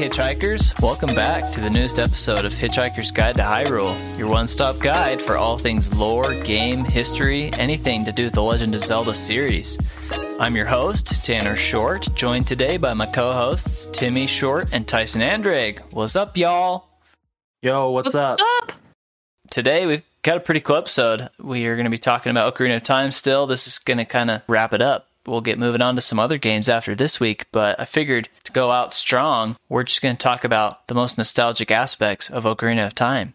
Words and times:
Hitchhikers. 0.00 0.80
Welcome 0.80 1.14
back 1.14 1.52
to 1.52 1.60
the 1.60 1.68
newest 1.68 1.98
episode 1.98 2.46
of 2.46 2.54
Hitchhiker's 2.54 3.10
Guide 3.10 3.34
to 3.34 3.42
Hyrule, 3.42 4.18
your 4.18 4.30
one 4.30 4.46
stop 4.46 4.78
guide 4.78 5.20
for 5.20 5.36
all 5.36 5.58
things 5.58 5.92
lore, 5.92 6.32
game, 6.36 6.84
history, 6.86 7.52
anything 7.52 8.06
to 8.06 8.12
do 8.12 8.24
with 8.24 8.32
the 8.32 8.42
Legend 8.42 8.74
of 8.74 8.80
Zelda 8.80 9.14
series. 9.14 9.78
I'm 10.38 10.56
your 10.56 10.64
host, 10.64 11.22
Tanner 11.22 11.54
Short, 11.54 12.08
joined 12.14 12.46
today 12.46 12.78
by 12.78 12.94
my 12.94 13.04
co 13.04 13.34
hosts, 13.34 13.88
Timmi 13.88 14.26
Short 14.26 14.70
and 14.72 14.88
Tyson 14.88 15.20
Andrade. 15.20 15.82
What's 15.90 16.16
up, 16.16 16.34
y'all? 16.34 16.86
Yo, 17.60 17.90
what's, 17.90 18.14
up? 18.14 18.38
What's 18.38 18.42
up? 18.42 18.70
up? 18.70 18.72
Today 19.50 19.84
we've 19.84 20.02
got 20.22 20.38
a 20.38 20.40
pretty 20.40 20.60
cool 20.60 20.76
episode. 20.76 21.28
We 21.38 21.66
are 21.66 21.76
going 21.76 21.84
to 21.84 21.90
be 21.90 21.98
talking 21.98 22.30
about 22.30 22.54
Ocarina 22.54 22.76
of 22.76 22.84
Time 22.84 23.10
still. 23.10 23.46
This 23.46 23.66
is 23.66 23.78
going 23.78 23.98
to 23.98 24.06
kind 24.06 24.30
of 24.30 24.40
wrap 24.48 24.72
it 24.72 24.80
up. 24.80 25.09
We'll 25.26 25.42
get 25.42 25.58
moving 25.58 25.82
on 25.82 25.96
to 25.96 26.00
some 26.00 26.18
other 26.18 26.38
games 26.38 26.68
after 26.68 26.94
this 26.94 27.20
week, 27.20 27.46
but 27.52 27.78
I 27.78 27.84
figured 27.84 28.28
to 28.44 28.52
go 28.52 28.70
out 28.70 28.94
strong, 28.94 29.56
we're 29.68 29.82
just 29.82 30.00
going 30.00 30.16
to 30.16 30.22
talk 30.22 30.44
about 30.44 30.88
the 30.88 30.94
most 30.94 31.18
nostalgic 31.18 31.70
aspects 31.70 32.30
of 32.30 32.44
Ocarina 32.44 32.86
of 32.86 32.94
Time. 32.94 33.34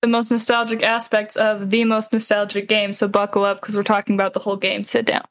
The 0.00 0.08
most 0.08 0.30
nostalgic 0.30 0.82
aspects 0.82 1.36
of 1.36 1.70
the 1.70 1.84
most 1.84 2.12
nostalgic 2.12 2.68
game, 2.68 2.92
so 2.92 3.08
buckle 3.08 3.44
up 3.44 3.60
because 3.60 3.76
we're 3.76 3.82
talking 3.82 4.14
about 4.14 4.32
the 4.32 4.40
whole 4.40 4.56
game. 4.56 4.84
Sit 4.84 5.04
down. 5.06 5.26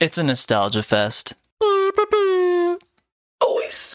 It's 0.00 0.16
a 0.16 0.22
nostalgia 0.22 0.82
fest. 0.82 1.34
Always. 3.40 3.94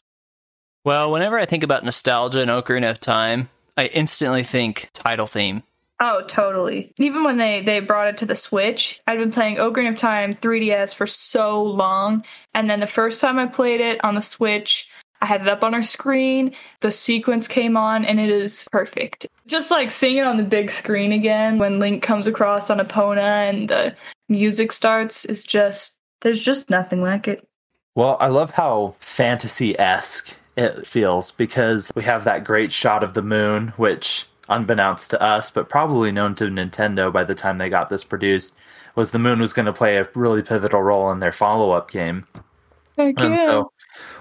Well, 0.85 1.11
whenever 1.11 1.39
I 1.39 1.45
think 1.45 1.63
about 1.63 1.83
nostalgia 1.83 2.41
and 2.41 2.51
Ocarina 2.51 2.89
of 2.89 2.99
Time, 2.99 3.49
I 3.75 3.87
instantly 3.87 4.43
think 4.43 4.89
title 4.93 5.27
theme. 5.27 5.63
Oh, 5.99 6.23
totally. 6.27 6.93
Even 6.99 7.23
when 7.23 7.37
they 7.37 7.61
they 7.61 7.79
brought 7.79 8.07
it 8.07 8.17
to 8.19 8.25
the 8.25 8.35
Switch, 8.35 9.01
I'd 9.07 9.17
been 9.17 9.31
playing 9.31 9.57
Ocarina 9.57 9.89
of 9.89 9.95
Time 9.95 10.33
3DS 10.33 10.93
for 10.93 11.07
so 11.07 11.63
long, 11.63 12.23
and 12.53 12.69
then 12.69 12.79
the 12.79 12.87
first 12.87 13.19
time 13.19 13.39
I 13.39 13.47
played 13.47 13.81
it 13.81 14.03
on 14.03 14.13
the 14.13 14.21
Switch, 14.21 14.87
I 15.21 15.25
had 15.25 15.41
it 15.41 15.47
up 15.47 15.63
on 15.63 15.73
our 15.73 15.81
screen. 15.81 16.53
The 16.81 16.91
sequence 16.91 17.47
came 17.47 17.75
on, 17.75 18.05
and 18.05 18.19
it 18.19 18.29
is 18.29 18.67
perfect. 18.71 19.25
Just 19.47 19.71
like 19.71 19.89
seeing 19.89 20.17
it 20.17 20.27
on 20.27 20.37
the 20.37 20.43
big 20.43 20.69
screen 20.69 21.11
again 21.11 21.57
when 21.57 21.79
Link 21.79 22.03
comes 22.03 22.27
across 22.27 22.69
on 22.69 22.79
Epona 22.79 23.49
and 23.49 23.69
the 23.69 23.95
music 24.29 24.71
starts 24.71 25.25
is 25.25 25.43
just 25.43 25.97
there's 26.21 26.43
just 26.43 26.69
nothing 26.69 27.01
like 27.01 27.27
it. 27.27 27.47
Well, 27.95 28.17
I 28.19 28.27
love 28.27 28.51
how 28.51 28.95
fantasy 28.99 29.77
esque 29.79 30.35
it 30.55 30.85
feels 30.85 31.31
because 31.31 31.91
we 31.95 32.03
have 32.03 32.25
that 32.25 32.43
great 32.43 32.71
shot 32.71 33.03
of 33.03 33.13
the 33.13 33.21
moon, 33.21 33.69
which, 33.77 34.25
unbeknownst 34.49 35.09
to 35.11 35.21
us, 35.21 35.49
but 35.49 35.69
probably 35.69 36.11
known 36.11 36.35
to 36.35 36.45
Nintendo 36.45 37.11
by 37.11 37.23
the 37.23 37.35
time 37.35 37.57
they 37.57 37.69
got 37.69 37.89
this 37.89 38.03
produced, 38.03 38.53
was 38.95 39.11
the 39.11 39.19
moon 39.19 39.39
was 39.39 39.53
going 39.53 39.65
to 39.65 39.73
play 39.73 39.97
a 39.97 40.07
really 40.15 40.41
pivotal 40.41 40.81
role 40.81 41.11
in 41.11 41.19
their 41.19 41.31
follow 41.31 41.71
up 41.71 41.91
game. 41.91 42.25
Heck 42.97 43.15
And 43.17 43.35
yeah. 43.35 43.45
so 43.47 43.71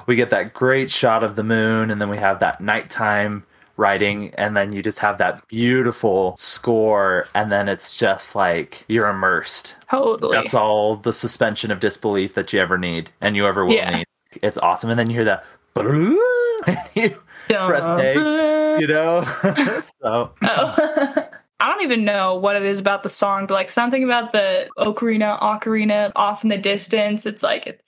we 0.06 0.16
get 0.16 0.30
that 0.30 0.52
great 0.54 0.90
shot 0.90 1.24
of 1.24 1.36
the 1.36 1.42
moon, 1.42 1.90
and 1.90 2.00
then 2.00 2.08
we 2.10 2.18
have 2.18 2.40
that 2.40 2.60
nighttime 2.60 3.44
writing, 3.78 4.32
and 4.34 4.56
then 4.56 4.72
you 4.72 4.82
just 4.82 4.98
have 5.00 5.18
that 5.18 5.46
beautiful 5.48 6.34
score, 6.38 7.26
and 7.34 7.50
then 7.52 7.68
it's 7.68 7.94
just 7.96 8.34
like 8.34 8.84
you're 8.88 9.08
immersed. 9.08 9.76
totally. 9.90 10.36
That's 10.36 10.54
all 10.54 10.96
the 10.96 11.12
suspension 11.12 11.70
of 11.70 11.80
disbelief 11.80 12.34
that 12.34 12.52
you 12.52 12.60
ever 12.60 12.78
need 12.78 13.10
and 13.20 13.36
you 13.36 13.46
ever 13.46 13.64
will 13.64 13.74
Yeah. 13.74 13.90
need. 13.98 14.06
It's 14.42 14.58
awesome. 14.58 14.90
And 14.90 14.98
then 14.98 15.08
you 15.10 15.16
hear 15.16 15.24
that 15.24 15.44
press 17.48 17.86
A, 17.86 18.78
you 18.80 18.86
know? 18.86 19.22
so 20.02 20.32
Oh. 20.42 21.28
I 21.58 21.72
don't 21.72 21.82
even 21.82 22.04
know 22.04 22.34
what 22.34 22.54
it 22.56 22.64
is 22.64 22.78
about 22.80 23.02
the 23.02 23.08
song, 23.08 23.46
but 23.46 23.54
like 23.54 23.70
something 23.70 24.04
about 24.04 24.32
the 24.32 24.68
ocarina, 24.78 25.40
ocarina 25.40 26.12
off 26.14 26.42
in 26.44 26.50
the 26.50 26.58
distance. 26.58 27.24
It's 27.24 27.42
like 27.42 27.66
it, 27.66 27.80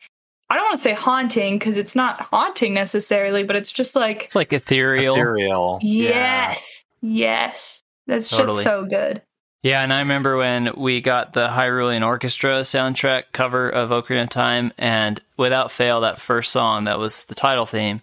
I 0.49 0.55
don't 0.57 0.65
want 0.65 0.77
to 0.77 0.83
say 0.83 0.95
haunting 0.95 1.59
because 1.59 1.77
it's 1.77 1.95
not 1.95 2.23
haunting 2.23 2.73
necessarily, 2.73 3.43
but 3.43 3.57
it's 3.57 3.71
just 3.71 3.95
like 3.95 4.25
It's 4.25 4.35
like 4.35 4.55
ethereal. 4.55 5.15
ethereal. 5.17 5.79
Yeah. 5.83 6.09
yes, 6.53 6.83
yes, 7.03 7.83
that's 8.07 8.31
Totally. 8.31 8.65
just 8.65 8.65
so 8.65 8.87
good. 8.87 9.21
Yeah, 9.63 9.83
and 9.83 9.93
I 9.93 9.99
remember 9.99 10.39
when 10.39 10.71
we 10.77 11.03
got 11.03 11.35
the 11.35 11.49
Hyrulean 11.49 12.07
Orchestra 12.07 12.61
soundtrack 12.61 13.25
cover 13.33 13.69
of 13.69 13.91
Ocarina 13.91 14.23
of 14.23 14.29
Time, 14.31 14.73
and 14.79 15.21
without 15.39 15.71
fail, 15.73 16.01
that 16.03 16.21
first 16.21 16.53
song 16.53 16.85
that 16.85 16.99
was 16.99 17.25
the 17.25 17.35
title 17.35 17.65
theme, 17.65 18.03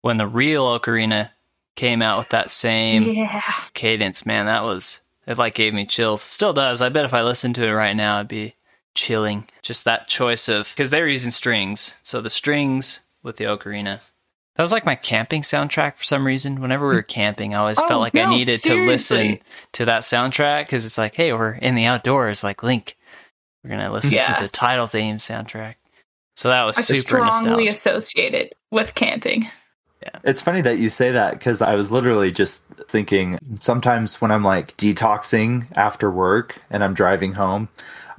when 0.00 0.16
the 0.16 0.26
real 0.26 0.66
Ocarina 0.66 1.30
came 1.74 2.00
out 2.00 2.16
with 2.18 2.30
that 2.30 2.50
same 2.50 3.02
Yeah, 3.10 3.42
cadence, 3.74 4.24
man, 4.24 4.46
that 4.46 4.62
was 4.62 5.00
it. 5.26 5.36
Like 5.36 5.54
gave 5.54 5.74
me 5.74 5.84
chills. 5.84 6.22
Still 6.22 6.54
does. 6.54 6.80
I 6.80 6.88
bet 6.88 7.04
if 7.04 7.12
I 7.12 7.22
listened 7.22 7.54
to 7.56 7.66
it 7.66 7.72
right 7.72 7.94
now, 7.96 8.16
it'd 8.18 8.28
be 8.28 8.54
chilling. 8.94 9.46
Just 9.62 9.84
that 9.84 10.08
choice 10.08 10.48
of 10.48 10.72
because 10.74 10.90
they 10.90 11.02
were 11.02 11.08
using 11.08 11.32
strings, 11.32 12.00
so 12.02 12.20
the 12.22 12.30
strings 12.30 13.00
with 13.22 13.36
the 13.36 13.44
Ocarina. 13.44 14.08
That 14.54 14.62
was 14.62 14.72
like 14.72 14.86
my 14.86 14.94
camping 14.94 15.42
soundtrack 15.42 15.98
for 15.98 16.04
some 16.04 16.26
reason. 16.26 16.62
Whenever 16.62 16.88
we 16.88 16.94
were 16.94 17.02
camping, 17.02 17.54
I 17.54 17.58
always 17.58 17.78
Oh, 17.78 17.86
felt 17.88 18.00
like 18.00 18.16
I 18.16 18.22
no, 18.24 18.30
needed 18.30 18.60
to 18.62 18.86
listen 18.86 19.40
to 19.72 19.84
that 19.84 20.00
soundtrack 20.00 20.62
because 20.64 20.86
it's 20.86 20.96
like, 20.96 21.14
hey, 21.14 21.30
we're 21.34 21.52
in 21.52 21.74
the 21.74 21.84
outdoors, 21.84 22.42
like 22.42 22.62
Link. 22.62 22.96
We're 23.62 23.70
gonna 23.70 23.92
listen 23.92 24.12
Yeah. 24.14 24.32
to 24.34 24.42
the 24.42 24.48
title 24.48 24.86
theme 24.86 25.18
soundtrack. 25.18 25.74
So 26.36 26.48
that 26.50 26.64
was 26.64 26.78
I 26.78 26.82
super 26.82 27.00
strongly 27.00 27.64
nostalgic. 27.66 27.72
associate 27.72 28.34
it 28.34 28.58
with 28.70 28.94
camping. 28.94 29.48
Yeah. 30.02 30.18
It's 30.24 30.42
funny 30.42 30.60
that 30.60 30.78
you 30.78 30.90
say 30.90 31.10
that 31.12 31.32
because 31.32 31.62
I 31.62 31.74
was 31.74 31.90
literally 31.90 32.30
just 32.30 32.64
thinking 32.88 33.38
sometimes 33.60 34.20
when 34.20 34.30
I'm 34.30 34.44
like 34.44 34.76
detoxing 34.76 35.66
after 35.76 36.10
work 36.10 36.60
and 36.70 36.84
I'm 36.84 36.94
driving 36.94 37.32
home, 37.32 37.68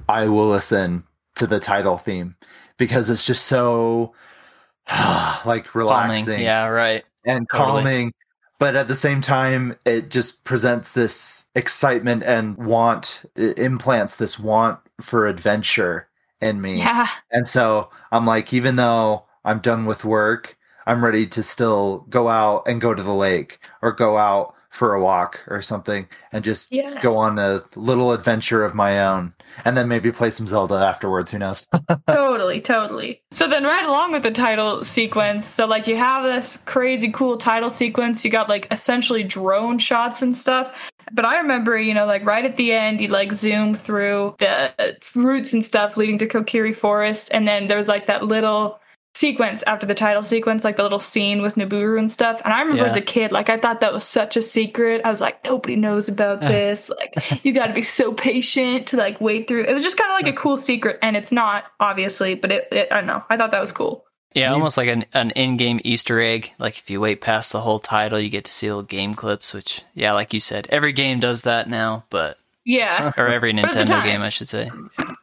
I 0.08 0.28
will 0.28 0.48
listen 0.48 1.04
to 1.36 1.46
the 1.46 1.60
title 1.60 1.96
theme 1.96 2.34
because 2.76 3.08
it's 3.10 3.24
just 3.24 3.46
so 3.46 4.12
like 4.90 5.66
Calming. 5.68 5.68
relaxing. 5.74 6.42
Yeah, 6.42 6.66
right. 6.66 7.04
and 7.24 7.46
Totally. 7.50 7.82
calming 7.82 8.12
but 8.58 8.74
at 8.74 8.88
the 8.88 8.94
same 8.94 9.20
time 9.20 9.76
it 9.84 10.10
just 10.10 10.42
presents 10.44 10.92
this 10.92 11.44
excitement 11.54 12.22
and 12.24 12.56
want 12.56 13.22
it 13.36 13.58
implants 13.58 14.16
this 14.16 14.38
want 14.38 14.80
for 15.00 15.26
adventure 15.26 16.07
in 16.40 16.60
me 16.60 16.78
Yeah, 16.78 17.08
and 17.30 17.46
so 17.46 17.90
i'm 18.12 18.26
like 18.26 18.52
even 18.52 18.76
though 18.76 19.24
i'm 19.44 19.58
done 19.60 19.84
with 19.86 20.04
work 20.04 20.56
i'm 20.86 21.04
ready 21.04 21.26
to 21.26 21.42
still 21.42 22.06
go 22.10 22.28
out 22.28 22.62
and 22.66 22.80
go 22.80 22.94
to 22.94 23.02
the 23.02 23.14
lake 23.14 23.58
or 23.82 23.92
go 23.92 24.16
out 24.18 24.54
for 24.70 24.94
a 24.94 25.02
walk 25.02 25.40
or 25.48 25.62
something 25.62 26.06
and 26.30 26.44
just 26.44 26.70
Yes. 26.70 27.02
go 27.02 27.16
on 27.16 27.38
a 27.38 27.62
little 27.74 28.12
adventure 28.12 28.64
of 28.64 28.74
my 28.74 29.04
own 29.04 29.32
and 29.64 29.76
then 29.76 29.88
maybe 29.88 30.12
play 30.12 30.30
some 30.30 30.46
zelda 30.46 30.74
afterwards 30.74 31.30
who 31.30 31.38
knows 31.38 31.66
totally, 32.06 32.60
totally. 32.60 33.20
So 33.32 33.48
then, 33.48 33.64
right 33.64 33.84
along 33.84 34.12
with 34.12 34.22
the 34.22 34.30
title 34.30 34.84
sequence, 34.84 35.44
so 35.46 35.66
like 35.66 35.86
you 35.86 35.96
have 35.96 36.22
this 36.22 36.58
crazy 36.66 37.10
cool 37.10 37.36
title 37.38 37.70
sequence. 37.70 38.24
You 38.24 38.30
got 38.30 38.48
like 38.48 38.66
essentially 38.70 39.22
drone 39.24 39.78
shots 39.78 40.22
and 40.22 40.36
stuff. 40.36 40.76
But 41.12 41.24
I 41.24 41.38
remember, 41.38 41.78
you 41.78 41.94
know, 41.94 42.06
like 42.06 42.24
right 42.24 42.44
at 42.44 42.56
the 42.56 42.72
end, 42.72 43.00
you 43.00 43.08
like 43.08 43.32
zoom 43.32 43.74
through 43.74 44.36
the 44.38 44.96
roots 45.14 45.52
and 45.52 45.64
stuff 45.64 45.96
leading 45.96 46.18
to 46.18 46.26
Kokiri 46.26 46.74
Forest, 46.74 47.28
and 47.32 47.46
then 47.46 47.66
there 47.66 47.76
was 47.76 47.88
like 47.88 48.06
that 48.06 48.24
little 48.24 48.80
sequence 49.14 49.64
after 49.64 49.84
the 49.84 49.94
title 49.94 50.22
sequence, 50.22 50.62
like 50.62 50.76
the 50.76 50.82
little 50.84 51.00
scene 51.00 51.42
with 51.42 51.56
Nabooru 51.56 51.98
and 51.98 52.08
stuff. 52.10 52.40
And 52.44 52.52
I 52.52 52.60
remember 52.60 52.84
Yeah. 52.84 52.90
as 52.90 52.96
a 52.96 53.00
kid, 53.00 53.32
like 53.32 53.48
I 53.48 53.58
thought 53.58 53.80
that 53.80 53.92
was 53.92 54.04
such 54.04 54.36
a 54.36 54.42
secret. 54.42 55.00
I 55.04 55.10
was 55.10 55.20
like, 55.20 55.42
nobody 55.44 55.74
knows 55.74 56.08
about 56.08 56.40
this. 56.42 56.88
like 56.88 57.44
you 57.44 57.52
got 57.52 57.66
to 57.66 57.72
be 57.72 57.82
so 57.82 58.12
patient 58.12 58.86
to 58.88 58.96
like 58.96 59.20
wait 59.20 59.48
through. 59.48 59.62
It 59.64 59.72
was 59.72 59.82
just 59.82 59.96
kind 59.98 60.10
of 60.10 60.14
like 60.24 60.32
a 60.32 60.36
cool 60.36 60.56
secret, 60.56 60.98
and 61.02 61.16
it's 61.16 61.32
not 61.32 61.64
obviously, 61.80 62.34
but 62.34 62.52
it, 62.52 62.68
it 62.70 62.92
I 62.92 62.98
don't 62.98 63.06
know. 63.06 63.24
I 63.28 63.36
thought 63.36 63.50
that 63.50 63.60
was 63.60 63.72
cool. 63.72 64.04
Yeah, 64.34 64.48
You- 64.48 64.54
almost 64.54 64.76
like 64.76 64.88
an, 64.88 65.04
an 65.14 65.30
in-game 65.30 65.80
Easter 65.84 66.20
egg. 66.20 66.52
Like 66.58 66.78
if 66.78 66.90
you 66.90 67.00
wait 67.00 67.20
past 67.20 67.52
the 67.52 67.60
whole 67.62 67.78
title, 67.78 68.18
you 68.20 68.28
get 68.28 68.44
to 68.44 68.50
see 68.50 68.68
little 68.68 68.82
game 68.82 69.14
clips. 69.14 69.54
Which, 69.54 69.82
yeah, 69.94 70.12
like 70.12 70.32
you 70.34 70.40
said, 70.40 70.66
every 70.70 70.92
game 70.92 71.18
does 71.20 71.42
that 71.42 71.68
now. 71.68 72.04
But 72.10 72.38
Yeah, 72.64 73.12
or 73.16 73.26
every 73.28 73.52
Nintendo 73.52 74.02
game, 74.04 74.20
I 74.22 74.28
should 74.28 74.48
say. 74.48 74.70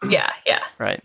yeah, 0.09 0.31
yeah. 0.47 0.63
Right. 0.79 1.03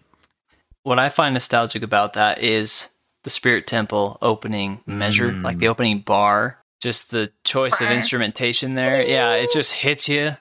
What 0.82 0.98
I 0.98 1.08
find 1.10 1.34
nostalgic 1.34 1.82
about 1.82 2.14
that 2.14 2.42
is 2.42 2.88
the 3.24 3.30
Spirit 3.30 3.66
Temple 3.66 4.16
opening 4.22 4.80
measure, 4.86 5.30
Mm. 5.30 5.42
like 5.42 5.58
the 5.58 5.68
opening 5.68 6.00
bar. 6.00 6.56
Just 6.80 7.10
the 7.10 7.30
choice 7.44 7.82
of 7.82 7.90
instrumentation 7.90 8.74
there. 8.74 9.06
Yeah, 9.06 9.34
it 9.34 9.52
just 9.52 9.74
hits 9.74 10.08
you 10.08 10.36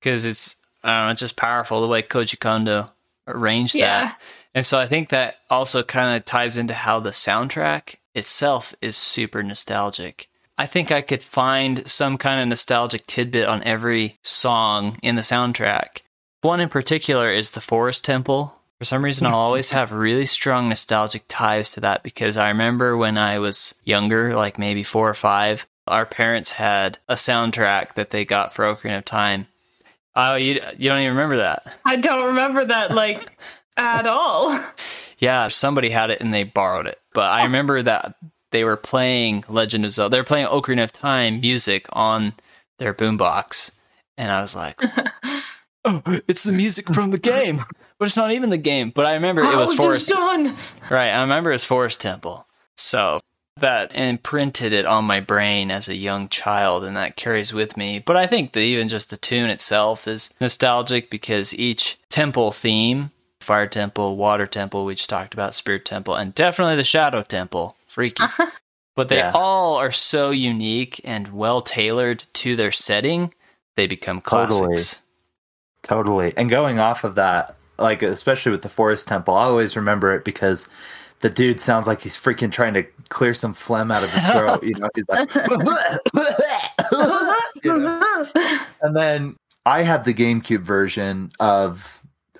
because 0.00 0.26
it's 0.26 0.56
I 0.82 0.88
don't 0.98 1.06
know, 1.06 1.12
it's 1.12 1.20
just 1.20 1.36
powerful 1.36 1.80
the 1.80 1.86
way 1.86 2.02
Koji 2.02 2.38
Kondo 2.40 2.90
arranged 3.28 3.76
Yeah. 3.76 4.00
that. 4.06 4.20
And 4.56 4.64
so 4.64 4.78
I 4.78 4.86
think 4.86 5.10
that 5.10 5.36
also 5.50 5.82
kind 5.82 6.16
of 6.16 6.24
ties 6.24 6.56
into 6.56 6.72
how 6.72 6.98
the 6.98 7.10
soundtrack 7.10 7.96
itself 8.14 8.74
is 8.80 8.96
super 8.96 9.42
nostalgic. 9.42 10.30
I 10.56 10.64
think 10.64 10.90
I 10.90 11.02
could 11.02 11.22
find 11.22 11.86
some 11.86 12.16
kind 12.16 12.40
of 12.40 12.48
nostalgic 12.48 13.06
tidbit 13.06 13.46
on 13.46 13.62
every 13.64 14.18
song 14.22 14.96
in 15.02 15.14
the 15.14 15.20
soundtrack. 15.20 16.00
One 16.40 16.60
in 16.60 16.70
particular 16.70 17.28
is 17.28 17.50
the 17.50 17.60
Forest 17.60 18.06
Temple. 18.06 18.56
For 18.78 18.86
some 18.86 19.04
reason, 19.04 19.26
I'll 19.26 19.34
always 19.34 19.72
have 19.72 19.92
really 19.92 20.24
strong 20.24 20.70
nostalgic 20.70 21.24
ties 21.28 21.72
to 21.72 21.80
that 21.80 22.02
because 22.02 22.38
I 22.38 22.48
remember 22.48 22.96
when 22.96 23.18
I 23.18 23.38
was 23.38 23.74
younger, 23.84 24.34
like 24.34 24.58
maybe 24.58 24.82
four 24.82 25.10
or 25.10 25.14
five, 25.14 25.66
our 25.86 26.06
parents 26.06 26.52
had 26.52 26.96
a 27.10 27.14
soundtrack 27.14 27.92
that 27.92 28.08
they 28.08 28.24
got 28.24 28.54
for 28.54 28.64
Ocarina 28.64 28.98
of 28.98 29.04
Time. 29.04 29.48
Oh, 30.18 30.36
you 30.36 30.54
you 30.78 30.88
don't 30.88 31.00
even 31.00 31.10
remember 31.10 31.36
that? 31.36 31.76
I 31.84 31.96
don't 31.96 32.28
remember 32.28 32.64
that 32.64 32.94
like 32.94 33.38
at 33.76 34.06
all. 34.06 34.58
Yeah, 35.18 35.48
somebody 35.48 35.90
had 35.90 36.10
it 36.10 36.20
and 36.20 36.32
they 36.32 36.44
borrowed 36.44 36.86
it. 36.86 37.00
But 37.14 37.30
I 37.30 37.40
oh. 37.40 37.44
remember 37.44 37.82
that 37.82 38.16
they 38.52 38.64
were 38.64 38.76
playing 38.76 39.44
Legend 39.48 39.84
of 39.84 39.92
Zelda. 39.92 40.10
They 40.14 40.20
were 40.20 40.24
playing 40.24 40.46
Ocarina 40.46 40.84
of 40.84 40.92
Time 40.92 41.40
music 41.40 41.86
on 41.92 42.34
their 42.78 42.94
boombox, 42.94 43.72
and 44.16 44.30
I 44.30 44.40
was 44.40 44.54
like, 44.54 44.80
"Oh, 45.84 46.02
it's 46.28 46.44
the 46.44 46.52
music 46.52 46.92
from 46.92 47.10
the 47.10 47.18
game." 47.18 47.64
But 47.98 48.06
it's 48.06 48.16
not 48.16 48.32
even 48.32 48.50
the 48.50 48.58
game. 48.58 48.90
But 48.90 49.06
I 49.06 49.14
remember 49.14 49.40
it 49.40 49.46
oh, 49.46 49.60
was 49.60 49.72
is 49.72 49.76
Forest. 49.78 50.08
done? 50.10 50.56
Right. 50.90 51.08
I 51.08 51.22
remember 51.22 51.50
it's 51.50 51.64
Forest 51.64 52.00
Temple. 52.02 52.46
So 52.76 53.20
that 53.58 53.94
imprinted 53.94 54.72
it 54.74 54.84
on 54.84 55.06
my 55.06 55.20
brain 55.20 55.70
as 55.70 55.88
a 55.88 55.96
young 55.96 56.28
child, 56.28 56.84
and 56.84 56.96
that 56.96 57.16
carries 57.16 57.54
with 57.54 57.76
me. 57.76 57.98
But 57.98 58.16
I 58.16 58.26
think 58.26 58.52
that 58.52 58.60
even 58.60 58.88
just 58.88 59.08
the 59.08 59.16
tune 59.16 59.48
itself 59.48 60.06
is 60.06 60.34
nostalgic 60.40 61.08
because 61.10 61.54
each 61.54 61.98
temple 62.10 62.50
theme 62.50 63.10
Fire 63.46 63.66
Temple, 63.68 64.16
Water 64.16 64.46
Temple, 64.46 64.84
we 64.84 64.96
just 64.96 65.08
talked 65.08 65.32
about, 65.32 65.54
Spirit 65.54 65.84
Temple, 65.84 66.16
and 66.16 66.34
definitely 66.34 66.74
the 66.76 66.82
Shadow 66.84 67.22
Temple 67.22 67.76
freaky. 67.86 68.24
Uh-huh. 68.24 68.50
But 68.96 69.08
they 69.08 69.18
Yeah. 69.18 69.30
all 69.34 69.76
are 69.76 69.92
so 69.92 70.30
unique 70.30 71.00
and 71.04 71.32
well 71.32 71.62
tailored 71.62 72.24
to 72.34 72.56
their 72.56 72.72
setting, 72.72 73.32
they 73.76 73.86
become 73.86 74.20
Totally. 74.20 74.74
classics. 74.74 75.02
Totally. 75.82 76.34
And 76.36 76.50
going 76.50 76.80
off 76.80 77.04
of 77.04 77.14
that, 77.14 77.54
like 77.78 78.02
especially 78.02 78.50
with 78.52 78.62
the 78.62 78.68
Forest 78.68 79.06
Temple, 79.06 79.34
I 79.34 79.44
always 79.44 79.76
remember 79.76 80.12
it 80.14 80.24
because 80.24 80.66
the 81.20 81.30
dude 81.30 81.60
sounds 81.60 81.86
like 81.86 82.00
he's 82.02 82.16
freaking 82.16 82.50
trying 82.50 82.74
to 82.74 82.82
clear 83.10 83.32
some 83.34 83.54
phlegm 83.54 83.90
out 83.92 84.02
of 84.02 84.12
his 84.12 84.26
throat. 84.32 84.62
you 84.64 84.74
know, 84.74 84.88
he's 84.94 85.04
like, 85.08 85.30
You 87.64 87.78
know? 87.78 88.26
and 88.82 88.96
then 88.96 89.36
I 89.64 89.82
had 89.82 90.04
the 90.04 90.14
GameCube 90.14 90.60
version 90.62 91.30
of 91.40 91.95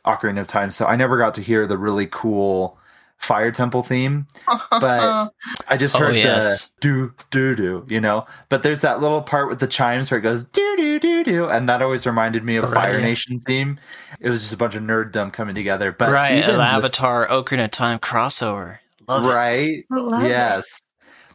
Ocarina 0.06 0.40
of 0.40 0.46
Time, 0.46 0.70
so 0.70 0.86
I 0.86 0.96
never 0.96 1.18
got 1.18 1.34
to 1.34 1.42
hear 1.42 1.66
the 1.66 1.76
really 1.78 2.06
cool 2.06 2.78
Fire 3.18 3.50
Temple 3.50 3.82
theme. 3.82 4.26
But 4.70 5.32
I 5.68 5.76
just 5.76 5.96
Oh, 5.96 6.00
heard 6.00 6.16
yes. 6.16 6.68
the 6.68 6.72
do 6.80 7.14
do 7.30 7.56
do, 7.56 7.86
you 7.88 8.00
know. 8.00 8.26
But 8.50 8.62
there's 8.62 8.82
that 8.82 9.00
little 9.00 9.22
part 9.22 9.48
with 9.48 9.58
the 9.58 9.66
chimes 9.66 10.10
where 10.10 10.18
it 10.18 10.22
goes 10.22 10.44
do 10.44 10.76
do 10.76 10.98
do 11.00 11.24
do, 11.24 11.48
and 11.48 11.68
that 11.68 11.80
always 11.82 12.06
reminded 12.06 12.44
me 12.44 12.56
of 12.56 12.70
Fire 12.72 13.00
Nation 13.00 13.40
theme. 13.40 13.78
It 14.20 14.28
was 14.30 14.40
just 14.42 14.52
a 14.52 14.56
bunch 14.56 14.74
of 14.74 14.82
nerddom 14.82 15.32
coming 15.32 15.54
together. 15.54 15.92
But 15.92 16.10
right, 16.10 16.44
an 16.44 16.56
the- 16.56 16.62
Avatar 16.62 17.26
Ocarina 17.28 17.64
of 17.66 17.70
Time 17.70 17.98
crossover. 17.98 18.78
Love 19.08 19.24
it. 19.24 19.28
right? 19.28 19.84
I 19.90 19.96
love 19.96 20.22
it. 20.24 20.28
yes. 20.28 20.82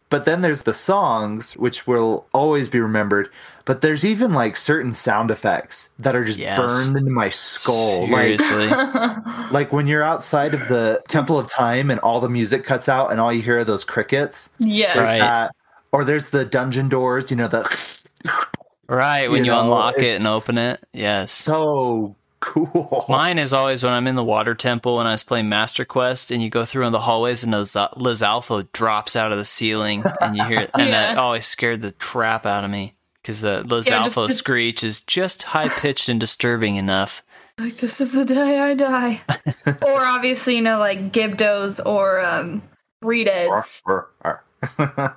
But 0.10 0.26
then 0.26 0.42
there's 0.42 0.64
the 0.64 0.74
songs, 0.74 1.54
which 1.56 1.88
will 1.88 2.28
always 2.34 2.68
be 2.68 2.82
remembered. 2.82 3.30
But 3.72 3.80
there's 3.80 4.04
even 4.04 4.34
like 4.34 4.58
certain 4.58 4.92
sound 4.92 5.32
effects 5.32 5.92
that 5.98 6.14
are 6.14 6.26
just 6.26 6.38
Yes. 6.38 6.58
burned 6.60 6.98
into 6.98 7.10
my 7.10 7.32
skull. 7.32 8.02
Like 8.10 8.38
Seriously. 8.42 8.68
like 9.52 9.72
when 9.72 9.88
you're 9.88 10.04
outside 10.04 10.54
of 10.54 10.68
the 10.68 11.02
Temple 11.08 11.40
of 11.40 11.48
Time 11.48 11.90
and 11.90 11.98
all 12.02 12.20
the 12.20 12.28
music 12.28 12.66
cuts 12.66 12.90
out 12.90 13.12
and 13.14 13.22
all 13.22 13.32
you 13.32 13.42
hear 13.42 13.60
are 13.60 13.64
those 13.64 13.86
crickets. 13.86 14.50
yes. 14.60 14.94
There's 14.94 15.08
Right. 15.08 15.20
that. 15.20 15.56
Or 15.94 16.04
there's 16.04 16.32
the 16.32 16.44
dungeon 16.44 16.90
doors, 16.90 17.32
you 17.32 17.38
know, 17.38 17.48
the 17.48 17.64
right, 18.90 19.30
when 19.32 19.46
You 19.46 19.52
you, 19.52 19.58
know, 19.58 19.62
unlock 19.62 20.00
it 20.00 20.18
and 20.18 20.28
open 20.28 20.58
it. 20.58 20.84
Yes. 20.92 21.32
so 21.32 22.18
cool. 22.42 23.06
Mine 23.08 23.40
is 23.40 23.54
always 23.54 23.84
when 23.84 23.94
I'm 23.94 24.08
in 24.08 24.16
the 24.16 24.24
water 24.24 24.54
temple 24.54 25.00
and 25.00 25.08
I 25.08 25.12
was 25.14 25.24
playing 25.24 25.48
Master 25.48 25.86
Quest 25.86 26.30
and 26.30 26.44
you 26.44 26.50
go 26.50 26.66
through 26.66 26.88
in 26.88 26.92
the 26.92 27.00
hallways 27.00 27.42
and 27.42 27.54
Liz 27.54 28.22
Alpha 28.22 28.68
drops 28.74 29.16
out 29.16 29.32
of 29.32 29.38
the 29.38 29.46
ceiling 29.46 30.04
and 30.20 30.36
you 30.36 30.44
hear 30.44 30.60
it. 30.60 30.72
And 30.74 30.92
that 30.92 31.18
always 31.20 31.46
scared 31.46 31.80
the 31.80 31.94
crap 31.94 32.46
out 32.46 32.66
of 32.66 32.70
me 32.72 32.96
because 33.22 33.42
the 33.42 33.64
Liz 33.64 33.88
Yeah, 33.90 33.98
Alpha 34.00 34.28
just- 34.28 34.38
screech 34.40 34.84
is 34.84 35.00
just 35.02 35.44
high 35.44 35.70
pitched 35.70 36.10
and 36.10 36.20
disturbing 36.20 36.76
enough. 36.76 37.24
Like 37.60 37.78
this 37.78 38.02
is 38.02 38.12
the 38.12 38.26
day 38.26 38.60
I 38.60 38.74
die. 38.74 39.22
or 39.82 40.04
obviously, 40.06 40.56
you 40.56 40.62
know, 40.62 40.80
like 40.80 41.12
Gibdos 41.12 41.86
or 41.86 42.20
um 42.22 42.64
Redeads. 43.04 43.82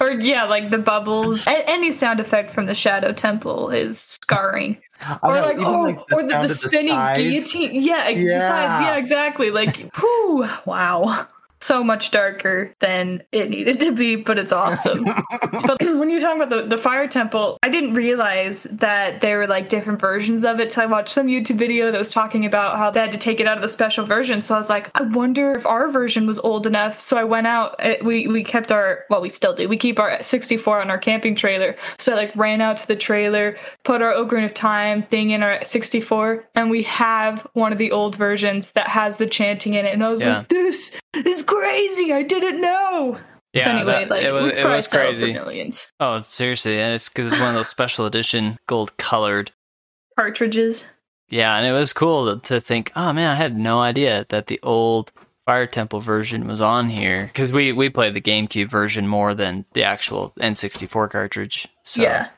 or 0.00 0.10
yeah, 0.20 0.44
like 0.44 0.70
the 0.70 0.78
bubbles. 0.78 1.46
A- 1.46 1.68
any 1.68 1.92
sound 1.92 2.20
effect 2.20 2.50
from 2.50 2.66
the 2.66 2.74
Shadow 2.74 3.12
Temple 3.12 3.70
is 3.70 3.98
scarring. 4.00 4.78
I 5.00 5.18
Or 5.22 5.34
know, 5.34 5.40
like 5.42 5.58
oh, 5.58 5.80
like, 5.82 6.06
the 6.08 6.16
or 6.16 6.22
the, 6.22 6.28
the 6.28 6.46
the 6.48 6.54
spinning 6.54 6.92
sides. 6.92 7.18
guillotine. 7.20 7.74
Yeah, 7.82 8.08
yeah. 8.08 8.20
Yeah. 8.20 8.80
yeah, 8.80 8.96
exactly. 8.96 9.50
Like, 9.50 9.76
whew, 9.96 10.48
wow. 10.66 11.26
So 11.64 11.82
much 11.82 12.10
darker 12.10 12.74
than 12.80 13.22
it 13.32 13.48
needed 13.48 13.80
to 13.80 13.92
be, 13.92 14.16
but 14.16 14.38
it's 14.38 14.52
awesome. 14.52 15.04
but 15.40 15.82
when 15.82 16.10
you're 16.10 16.20
talking 16.20 16.42
about 16.42 16.50
the, 16.50 16.66
the 16.68 16.76
fire 16.76 17.08
temple, 17.08 17.58
I 17.62 17.70
didn't 17.70 17.94
realize 17.94 18.64
that 18.64 19.22
there 19.22 19.38
were 19.38 19.46
like 19.46 19.70
different 19.70 19.98
versions 19.98 20.44
of 20.44 20.60
it. 20.60 20.72
So 20.72 20.82
I 20.82 20.86
watched 20.86 21.08
some 21.08 21.26
YouTube 21.26 21.56
video 21.56 21.90
that 21.90 21.98
was 21.98 22.10
talking 22.10 22.44
about 22.44 22.76
how 22.76 22.90
they 22.90 23.00
had 23.00 23.12
to 23.12 23.18
take 23.18 23.40
it 23.40 23.46
out 23.46 23.56
of 23.56 23.62
the 23.62 23.68
special 23.68 24.04
version. 24.04 24.42
So 24.42 24.54
I 24.54 24.58
was 24.58 24.68
like, 24.68 24.90
I 24.94 25.04
wonder 25.04 25.52
if 25.52 25.64
our 25.64 25.88
version 25.90 26.26
was 26.26 26.38
old 26.38 26.66
enough. 26.66 27.00
So 27.00 27.16
I 27.16 27.24
went 27.24 27.46
out. 27.46 27.76
uh, 27.82 27.94
We 28.02 28.26
we 28.28 28.44
kept 28.44 28.70
our 28.70 29.04
well, 29.08 29.22
we 29.22 29.30
still 29.30 29.54
do. 29.54 29.66
We 29.66 29.78
keep 29.78 29.98
our 29.98 30.22
64 30.22 30.82
on 30.82 30.90
our 30.90 30.98
camping 30.98 31.34
trailer. 31.34 31.76
So 31.98 32.12
I 32.12 32.16
like 32.16 32.36
ran 32.36 32.60
out 32.60 32.76
to 32.78 32.86
the 32.88 32.96
trailer, 32.96 33.56
put 33.84 34.02
our 34.02 34.12
Ocarina 34.12 34.44
of 34.44 34.52
Time 34.52 35.02
thing 35.04 35.30
in 35.30 35.42
our 35.42 35.64
64, 35.64 36.44
and 36.56 36.68
we 36.68 36.82
have 36.82 37.46
one 37.54 37.72
of 37.72 37.78
the 37.78 37.90
old 37.92 38.16
versions 38.16 38.72
that 38.72 38.88
has 38.88 39.16
the 39.16 39.26
chanting 39.26 39.72
in 39.72 39.86
it. 39.86 39.94
And 39.94 40.04
I 40.04 40.10
was 40.10 40.20
Yeah. 40.22 40.38
like, 40.40 40.48
this 40.48 40.92
is 41.14 41.42
crazy. 41.58 42.12
I 42.12 42.22
didn't 42.22 42.60
know. 42.60 43.18
Yeah, 43.52 43.64
so 43.64 43.70
anyway, 43.70 43.92
that- 43.92 44.10
like 44.10 44.24
it 44.24 44.32
was, 44.32 44.52
it 44.52 44.64
was 44.64 44.86
sell 44.86 45.00
it 45.00 45.04
for 45.14 45.18
crazy. 45.20 45.32
millions. 45.32 45.92
Oh, 46.00 46.22
seriously. 46.22 46.80
And 46.80 46.94
it's 46.94 47.08
because 47.08 47.28
it's 47.28 47.38
one 47.38 47.50
of 47.50 47.54
those 47.54 47.68
special 47.68 48.04
edition 48.06 48.56
gold 48.66 48.96
colored. 48.96 49.52
Cartridges. 50.16 50.86
Yeah, 51.28 51.56
and 51.56 51.66
it 51.66 51.72
was 51.72 51.92
cool 51.92 52.36
to, 52.36 52.40
to 52.48 52.60
think, 52.60 52.92
oh 52.94 53.12
man, 53.12 53.30
I 53.30 53.34
had 53.34 53.56
no 53.56 53.80
idea 53.80 54.26
that 54.28 54.46
the 54.46 54.60
old 54.62 55.12
Fire 55.46 55.66
Temple 55.66 56.00
version 56.00 56.46
was 56.46 56.60
on 56.60 56.88
here 56.88 57.24
because 57.26 57.52
we 57.52 57.70
we 57.72 57.90
played 57.90 58.14
the 58.14 58.20
GameCube 58.20 58.68
version 58.68 59.06
more 59.08 59.34
than 59.34 59.64
the 59.72 59.84
actual 59.84 60.32
N64 60.40 61.10
cartridge. 61.10 61.68
So 61.82 62.02
yeah. 62.02 62.28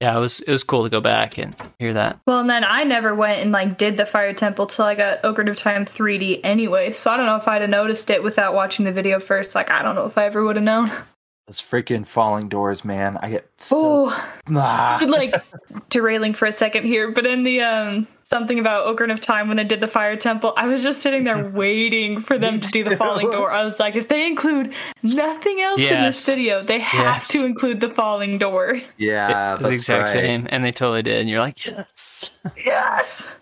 Yeah, 0.00 0.16
it 0.16 0.20
was 0.20 0.40
it 0.40 0.52
was 0.52 0.62
cool 0.62 0.84
to 0.84 0.90
go 0.90 1.00
back 1.00 1.38
and 1.38 1.56
hear 1.78 1.92
that. 1.94 2.20
Well, 2.26 2.38
and 2.38 2.48
then 2.48 2.64
I 2.64 2.84
never 2.84 3.14
went 3.14 3.40
and 3.40 3.50
like 3.50 3.78
did 3.78 3.96
the 3.96 4.06
Fire 4.06 4.32
Temple 4.32 4.66
till 4.66 4.84
I 4.84 4.94
got 4.94 5.22
Ocarina 5.22 5.50
of 5.50 5.56
Time 5.56 5.84
3D 5.84 6.40
anyway. 6.44 6.92
So 6.92 7.10
I 7.10 7.16
don't 7.16 7.26
know 7.26 7.36
if 7.36 7.48
I'd 7.48 7.62
have 7.62 7.70
noticed 7.70 8.08
it 8.10 8.22
without 8.22 8.54
watching 8.54 8.84
the 8.84 8.92
video 8.92 9.18
first. 9.18 9.56
Like 9.56 9.70
I 9.70 9.82
don't 9.82 9.96
know 9.96 10.06
if 10.06 10.16
I 10.16 10.26
ever 10.26 10.44
would 10.44 10.56
have 10.56 10.64
known. 10.64 10.90
Those 11.48 11.62
freaking 11.62 12.04
falling 12.06 12.50
doors, 12.50 12.84
man. 12.84 13.16
I 13.22 13.30
get 13.30 13.48
so 13.56 14.10
Oh, 14.10 14.28
ah. 14.54 15.02
like 15.08 15.34
derailing 15.88 16.34
for 16.34 16.44
a 16.44 16.52
second 16.52 16.84
here, 16.84 17.10
but 17.10 17.24
in 17.24 17.42
the 17.42 17.62
um 17.62 18.06
something 18.24 18.58
about 18.58 18.86
Ocarina 18.86 19.12
of 19.14 19.20
Time 19.20 19.48
when 19.48 19.56
they 19.56 19.64
did 19.64 19.80
the 19.80 19.86
Fire 19.86 20.14
Temple, 20.14 20.52
I 20.58 20.66
was 20.66 20.82
just 20.82 21.00
sitting 21.00 21.24
there 21.24 21.48
waiting 21.54 22.20
for 22.20 22.36
them 22.36 22.60
to 22.60 22.70
do 22.70 22.84
the 22.84 22.98
falling 22.98 23.30
door. 23.30 23.50
I 23.50 23.64
was 23.64 23.80
like, 23.80 23.96
if 23.96 24.08
they 24.08 24.26
include 24.26 24.74
nothing 25.02 25.58
else 25.62 25.80
in 25.80 26.02
this 26.02 26.26
video, 26.26 26.62
they 26.62 26.80
have 26.80 27.16
Yes. 27.16 27.28
to 27.28 27.46
include 27.46 27.80
the 27.80 27.88
falling 27.88 28.36
door. 28.36 28.78
Yeah, 28.98 29.54
It's 29.54 29.62
the 29.62 29.70
exact 29.70 30.00
right. 30.00 30.08
same, 30.08 30.46
and 30.50 30.62
they 30.62 30.70
totally 30.70 31.02
did. 31.02 31.18
And 31.22 31.30
you're 31.30 31.40
like, 31.40 31.64
yes. 31.64 32.30
Yes. 32.62 33.34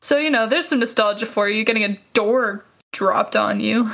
So 0.00 0.16
you 0.16 0.30
know, 0.30 0.46
there's 0.46 0.66
some 0.66 0.80
nostalgia 0.80 1.26
for 1.26 1.50
you 1.50 1.64
getting 1.64 1.84
a 1.84 1.98
door 2.14 2.64
dropped 2.92 3.36
on 3.36 3.60
you. 3.60 3.92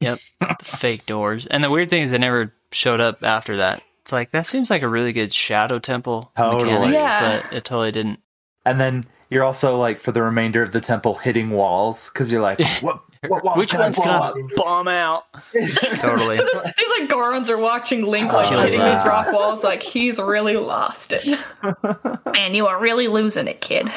Yep, 0.00 0.18
the 0.40 0.56
fake 0.64 1.06
doors. 1.06 1.46
And 1.46 1.64
the 1.64 1.70
weird 1.70 1.88
thing 1.88 2.02
is, 2.02 2.10
they 2.10 2.18
never 2.18 2.52
showed 2.72 3.00
up 3.00 3.22
after 3.22 3.56
that. 3.58 3.82
It's 4.00 4.12
like 4.12 4.30
that 4.32 4.46
seems 4.46 4.70
like 4.70 4.82
a 4.82 4.88
really 4.88 5.12
good 5.12 5.32
Shadow 5.32 5.78
Temple 5.78 6.32
Totally. 6.36 6.64
mechanic, 6.64 6.94
Yeah. 6.94 7.42
but 7.42 7.52
it 7.56 7.64
totally 7.64 7.92
didn't. 7.92 8.18
And 8.64 8.80
then 8.80 9.04
you're 9.30 9.44
also 9.44 9.76
like 9.76 10.00
for 10.00 10.12
the 10.12 10.22
remainder 10.22 10.62
of 10.62 10.72
the 10.72 10.80
temple 10.80 11.14
hitting 11.14 11.50
walls 11.50 12.08
because 12.12 12.30
you're 12.32 12.40
like, 12.42 12.60
what? 12.80 13.00
What 13.28 13.44
walls 13.44 13.56
Which 13.58 13.70
can 13.70 13.78
one's 13.78 14.00
gonna 14.00 14.32
bomb 14.56 14.88
out? 14.88 15.26
Totally. 15.54 16.34
So 16.34 16.42
there's, 16.52 16.62
there's 16.64 16.98
like 16.98 17.08
Gorons 17.08 17.48
are 17.48 17.56
watching 17.56 18.04
Link 18.04 18.32
like 18.32 18.50
Oh, 18.50 18.60
hitting 18.62 18.80
these 18.80 19.04
rock 19.04 19.32
walls, 19.32 19.62
like 19.62 19.80
he's 19.80 20.18
really 20.18 20.56
lost 20.56 21.12
it. 21.12 21.24
Man, 22.34 22.52
you 22.54 22.66
are 22.66 22.80
really 22.80 23.06
losing 23.06 23.46
it, 23.46 23.60
kid. 23.60 23.88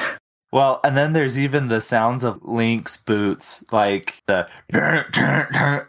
Well, 0.51 0.79
and 0.83 0.95
then 0.95 1.13
there's 1.13 1.39
even 1.39 1.69
the 1.69 1.81
sounds 1.81 2.23
of 2.23 2.39
Link's 2.43 2.97
boots, 2.97 3.63
like 3.71 4.21
the 4.27 4.47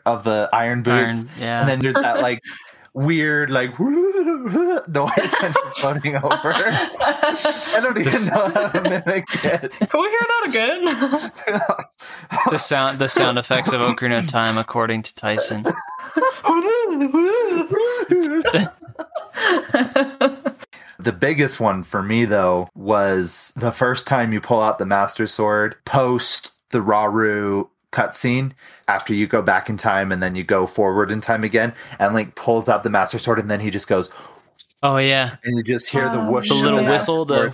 of 0.06 0.24
the 0.24 0.48
iron 0.54 0.82
boots. 0.82 1.18
Iron- 1.18 1.28
yeah. 1.38 1.60
And 1.60 1.68
then 1.68 1.78
there's 1.80 1.94
that 1.96 2.22
like 2.22 2.40
weird 2.96 3.50
like 3.50 3.78
noise 3.78 5.34
kind 5.38 5.54
of 5.54 5.72
floating 5.74 6.16
over. 6.16 6.52
I 6.54 7.78
don't 7.82 7.90
even 7.98 8.04
This- 8.04 8.30
know 8.30 8.48
how 8.48 8.68
to 8.68 8.80
mimic 8.82 9.26
it. 9.44 9.72
Can 9.88 10.00
we 10.00 10.08
hear 10.08 10.20
that 10.20 10.44
again? 10.48 10.84
the 12.50 12.58
sound 12.58 12.98
the 12.98 13.08
sound 13.08 13.38
effects 13.38 13.72
of 13.72 13.80
Ocarina 13.82 14.20
of 14.20 14.26
Time, 14.26 14.56
according 14.58 15.02
to 15.02 15.14
Tyson. 15.14 15.64
The 20.98 21.12
biggest 21.12 21.60
one 21.60 21.82
for 21.84 22.02
me 22.02 22.24
though 22.24 22.68
was 22.74 23.52
the 23.56 23.70
first 23.70 24.06
time 24.06 24.32
you 24.32 24.40
pull 24.40 24.62
out 24.62 24.78
the 24.78 24.86
Master 24.86 25.26
Sword 25.26 25.76
post 25.84 26.52
the 26.70 26.78
Rauru 26.78 27.68
cutscene 27.92 28.52
after 28.88 29.14
you 29.14 29.26
go 29.26 29.40
back 29.42 29.68
in 29.70 29.76
time 29.76 30.12
and 30.12 30.22
then 30.22 30.34
you 30.34 30.44
go 30.44 30.66
forward 30.66 31.10
in 31.10 31.20
time 31.20 31.44
again 31.44 31.72
and 31.98 32.14
Link 32.14 32.34
pulls 32.34 32.68
out 32.68 32.82
the 32.82 32.90
Master 32.90 33.18
Sword 33.18 33.38
and 33.38 33.50
then 33.50 33.60
he 33.60 33.70
just 33.70 33.88
goes 33.88 34.10
Oh 34.82 34.98
yeah, 34.98 35.36
and 35.42 35.56
you 35.56 35.62
just 35.64 35.88
hear 35.90 36.04
the 36.04 36.20
Oh, 36.20 36.30
whoosh. 36.30 36.48
the 36.48 36.54
little 36.54 36.78
the 36.78 36.84
whistle. 36.84 37.24
The 37.24 37.52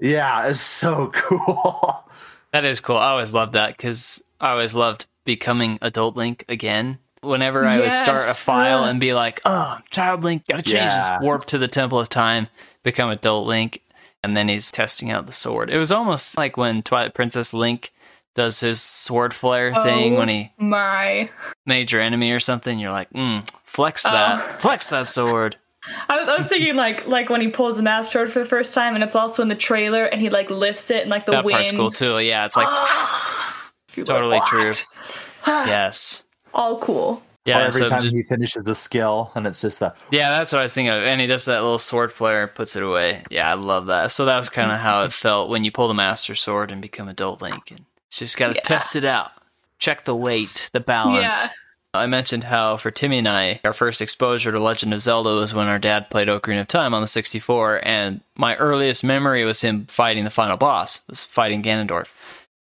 Yeah, 0.00 0.48
it's 0.48 0.60
so 0.60 1.10
cool. 1.14 2.04
that 2.52 2.64
is 2.64 2.80
cool. 2.80 2.96
I 2.96 3.10
always 3.10 3.34
loved 3.34 3.52
that 3.52 3.76
because 3.76 4.22
I 4.40 4.50
always 4.50 4.74
loved 4.74 5.06
becoming 5.24 5.78
adult 5.82 6.16
Link 6.16 6.44
again. 6.48 6.98
Whenever 7.22 7.64
I 7.66 7.78
would 7.78 7.92
start 7.92 8.28
a 8.28 8.34
file 8.34 8.80
Ugh. 8.84 8.90
and 8.90 9.00
be 9.00 9.14
like, 9.14 9.40
"Oh, 9.46 9.78
child 9.90 10.24
Link, 10.24 10.46
gotta 10.46 10.62
change 10.62 10.92
Yeah. 10.92 11.18
this 11.18 11.22
warp 11.22 11.46
to 11.46 11.58
the 11.58 11.68
Temple 11.68 11.98
of 12.00 12.08
Time, 12.10 12.48
become 12.82 13.08
adult 13.10 13.46
Link," 13.46 13.80
and 14.22 14.36
then 14.36 14.48
he's 14.48 14.70
testing 14.70 15.10
out 15.10 15.26
the 15.26 15.32
sword. 15.32 15.70
It 15.70 15.78
was 15.78 15.90
almost 15.92 16.36
like 16.36 16.56
when 16.56 16.82
Twilight 16.82 17.14
Princess 17.14 17.54
Link 17.54 17.92
does 18.34 18.60
his 18.60 18.80
sword 18.82 19.32
flare 19.32 19.72
thing 19.74 20.14
Oh. 20.14 20.18
when 20.18 20.28
he 20.28 20.52
My. 20.58 21.30
major 21.66 22.00
enemy 22.00 22.32
or 22.32 22.40
something. 22.40 22.78
You're 22.78 22.90
like, 22.92 23.10
mm, 23.10 23.48
flex 23.64 24.02
that, 24.02 24.48
Oh. 24.50 24.52
flex 24.56 24.88
that 24.90 25.06
sword. 25.06 25.56
I 26.08 26.18
was, 26.18 26.28
I 26.28 26.38
was 26.38 26.46
thinking 26.46 26.76
like 26.76 27.06
like 27.06 27.28
when 27.28 27.40
he 27.42 27.48
pulls 27.48 27.76
the 27.76 27.82
master 27.82 28.12
sword 28.20 28.32
for 28.32 28.38
the 28.38 28.46
first 28.46 28.74
time, 28.74 28.94
and 28.94 29.04
it's 29.04 29.14
also 29.14 29.42
in 29.42 29.48
the 29.48 29.54
trailer, 29.54 30.04
and 30.06 30.20
he 30.20 30.30
like 30.30 30.48
lifts 30.50 30.90
it, 30.90 31.02
and 31.02 31.10
like 31.10 31.26
the 31.26 31.32
that 31.32 31.44
wind. 31.44 31.56
part's 31.58 31.72
cool 31.72 31.90
too. 31.90 32.18
Yeah, 32.20 32.46
it's 32.46 32.56
like 32.56 32.68
totally 34.06 34.38
like, 34.38 34.44
true. 34.46 34.70
Yes. 35.46 36.24
All 36.54 36.78
cool. 36.78 37.22
Yeah, 37.44 37.58
or 37.58 37.66
every 37.66 37.80
so 37.82 37.88
time 37.88 38.00
just- 38.00 38.14
he 38.14 38.22
finishes 38.22 38.66
a 38.66 38.74
skill, 38.74 39.30
and 39.34 39.46
it's 39.46 39.60
just 39.60 39.78
the 39.80 39.94
Yeah, 40.10 40.30
that's 40.30 40.50
what 40.52 40.60
I 40.60 40.62
was 40.62 40.72
thinking 40.72 40.94
of. 40.94 41.02
And 41.02 41.20
he 41.20 41.26
does 41.26 41.44
that 41.44 41.60
little 41.62 41.78
sword 41.78 42.10
flare, 42.10 42.46
puts 42.46 42.74
it 42.76 42.82
away. 42.82 43.22
Yeah, 43.30 43.50
I 43.50 43.54
love 43.54 43.84
that. 43.86 44.10
So 44.10 44.24
that 44.24 44.38
was 44.38 44.48
kind 44.48 44.72
of 44.72 44.78
how 44.78 45.02
it 45.02 45.12
felt 45.12 45.50
when 45.50 45.64
you 45.64 45.70
pull 45.70 45.86
the 45.88 45.92
Master 45.94 46.34
Sword 46.34 46.70
and 46.70 46.80
become 46.80 47.08
Adult 47.08 47.42
Link. 47.42 47.70
And 47.70 47.80
it's 47.80 47.93
just 48.18 48.36
got 48.36 48.48
to 48.48 48.54
Yeah. 48.54 48.60
test 48.62 48.96
it 48.96 49.04
out, 49.04 49.32
check 49.78 50.04
the 50.04 50.14
weight, 50.16 50.70
the 50.72 50.80
balance. 50.80 51.24
Yeah. 51.24 51.48
I 51.96 52.06
mentioned 52.06 52.44
how 52.44 52.76
for 52.76 52.90
Timmi 52.90 53.18
and 53.18 53.28
I, 53.28 53.60
our 53.64 53.72
first 53.72 54.02
exposure 54.02 54.50
to 54.50 54.58
Legend 54.58 54.92
of 54.92 55.00
Zelda 55.00 55.30
was 55.34 55.54
when 55.54 55.68
our 55.68 55.78
dad 55.78 56.10
played 56.10 56.26
Ocarina 56.26 56.62
of 56.62 56.66
Time 56.68 56.92
on 56.92 57.00
the 57.00 57.06
64, 57.06 57.80
and 57.84 58.20
my 58.36 58.56
earliest 58.56 59.04
memory 59.04 59.44
was 59.44 59.60
him 59.60 59.86
fighting 59.86 60.24
the 60.24 60.30
final 60.30 60.56
boss, 60.56 61.02
was 61.08 61.22
fighting 61.22 61.62
Ganondorf. 61.62 62.08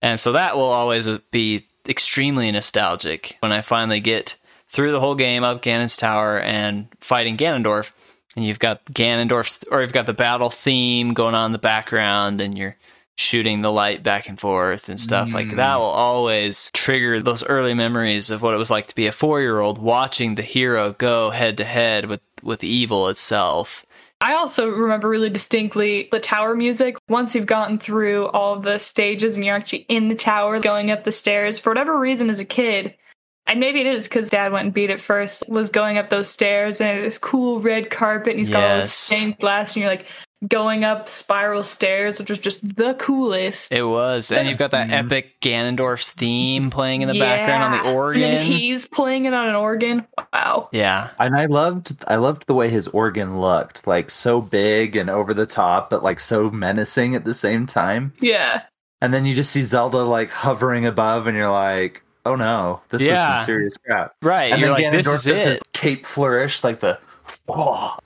And 0.02 0.20
so 0.20 0.32
that 0.32 0.56
will 0.58 0.64
always 0.64 1.08
be 1.30 1.68
extremely 1.88 2.52
nostalgic 2.52 3.38
when 3.42 3.52
I 3.52 3.62
finally 3.62 4.00
get 4.00 4.38
through 4.68 4.92
the 4.92 5.00
whole 5.00 5.14
game 5.16 5.44
up 5.44 5.62
Ganon's 5.62 5.98
Tower 5.98 6.40
and 6.40 6.88
fighting 7.00 7.38
Ganondorf. 7.38 7.92
And 8.36 8.44
you've 8.44 8.60
got 8.60 8.84
Ganondorf's, 8.86 9.64
or 9.70 9.82
you've 9.82 9.94
got 9.94 10.08
the 10.08 10.14
battle 10.14 10.50
theme 10.50 11.14
going 11.14 11.36
on 11.36 11.48
in 11.48 11.52
the 11.52 11.60
background, 11.60 12.42
and 12.42 12.58
you're 12.58 12.76
shooting 13.18 13.62
the 13.62 13.72
light 13.72 14.04
back 14.04 14.28
and 14.28 14.40
forth 14.40 14.90
and 14.90 15.00
stuff 15.00 15.34
like 15.34 15.52
that 15.56 15.76
hmm. 15.76 15.80
will 15.80 15.88
always 15.88 16.72
trigger 16.74 17.22
those 17.22 17.44
early 17.46 17.74
memories 17.74 18.30
of 18.32 18.42
what 18.42 18.54
it 18.54 18.58
was 18.58 18.72
like 18.72 18.88
to 18.88 18.96
be 18.96 19.08
a 19.08 19.12
four-year-old 19.12 19.78
watching 19.78 20.36
the 20.36 20.42
hero 20.42 20.94
go 20.94 21.30
head 21.30 21.58
to 21.58 21.64
head 21.64 22.06
with 22.06 22.22
with 22.42 22.64
evil 22.64 23.08
itself 23.10 23.86
I 24.24 24.36
also 24.36 24.70
remember 24.70 25.10
really 25.10 25.32
distinctly 25.32 26.08
the 26.12 26.20
tower 26.20 26.56
music. 26.56 26.96
Once 27.10 27.34
you've 27.34 27.48
gotten 27.48 27.80
through 27.80 28.28
all 28.28 28.60
the 28.60 28.78
stages 28.78 29.36
and 29.36 29.44
you're 29.44 29.56
actually 29.56 29.88
in 29.90 30.10
the 30.10 30.16
tower 30.16 30.60
going 30.60 30.92
up 30.92 31.04
the 31.04 31.12
stairs, 31.12 31.58
for 31.58 31.72
whatever 31.72 31.98
reason 31.98 32.30
as 32.30 32.40
a 32.40 32.46
kid, 32.46 32.94
and 33.48 33.60
maybe 33.60 33.82
it 33.82 33.88
is 33.88 34.08
because 34.08 34.30
dad 34.30 34.52
went 34.52 34.66
and 34.66 34.74
beat 34.76 34.92
it 34.92 35.02
first, 35.02 35.44
was 35.48 35.72
going 35.72 35.98
up 35.98 36.12
those 36.12 36.30
stairs 36.30 36.80
and 36.80 37.04
this 37.04 37.18
cool 37.18 37.60
red 37.62 37.90
carpet 37.90 38.32
and 38.32 38.40
he's 38.40 38.52
got 38.52 38.64
all 38.64 38.78
this 38.78 38.86
Yes. 38.86 38.94
stained 38.94 39.40
glass 39.40 39.76
and 39.76 39.82
you're 39.82 39.92
like 39.92 40.06
going 40.48 40.84
up 40.84 41.08
spiral 41.08 41.64
stairs, 41.64 42.18
which 42.18 42.30
was 42.30 42.40
just 42.40 42.76
the 42.76 42.96
coolest. 42.96 43.72
it 43.72 43.84
was 43.84 44.32
and 44.32 44.50
you've 44.50 44.58
got 44.58 44.72
that 44.72 44.88
mm-hmm. 44.88 45.06
epic 45.06 45.40
ganondorf's 45.40 46.14
theme 46.14 46.70
playing 46.70 47.02
in 47.04 47.08
the 47.08 47.20
background 47.20 47.64
on 47.64 47.72
the 47.72 47.90
Yeah. 47.90 47.96
organ 47.96 48.24
And 48.24 48.44
he's 48.44 48.88
playing 48.88 49.26
it 49.26 49.34
on 49.34 49.50
an 49.50 49.56
organ. 49.56 50.08
Wow. 50.34 50.70
yeah 50.72 51.10
And 51.20 51.36
I 51.36 51.46
loved 51.46 51.96
I 52.08 52.16
loved 52.16 52.48
the 52.48 52.54
way 52.54 52.70
his 52.70 52.88
organ 52.88 53.40
looked, 53.40 53.86
like 53.86 54.10
so 54.10 54.42
big 54.42 54.96
and 54.96 55.10
over 55.10 55.34
the 55.34 55.46
top, 55.46 55.90
but 55.90 56.04
like 56.04 56.20
so 56.20 56.50
menacing 56.50 57.16
at 57.16 57.26
the 57.26 57.34
same 57.34 57.68
time. 57.68 58.14
Yeah. 58.20 58.64
And 59.02 59.14
then 59.14 59.26
you 59.26 59.36
just 59.36 59.52
see 59.52 59.64
Zelda 59.64 60.04
like 60.04 60.30
hovering 60.30 60.86
above, 60.86 61.26
and 61.26 61.36
you're 61.36 61.50
like, 61.50 62.04
"Oh 62.24 62.36
no, 62.36 62.82
this 62.90 63.02
is 63.02 63.18
some 63.18 63.46
serious 63.46 63.76
crap." 63.78 64.14
right 64.22 64.52
And 64.52 64.62
you're 64.62 64.76
then 64.76 64.84
like 64.84 64.92
this 64.92 65.08
Ganondorf 65.08 65.16
is 65.16 65.24
does 65.24 65.44
his 65.44 65.60
cape 65.74 66.06
flourish, 66.06 66.64
like 66.64 66.80
the. 66.82 67.00
Oh, 67.48 67.98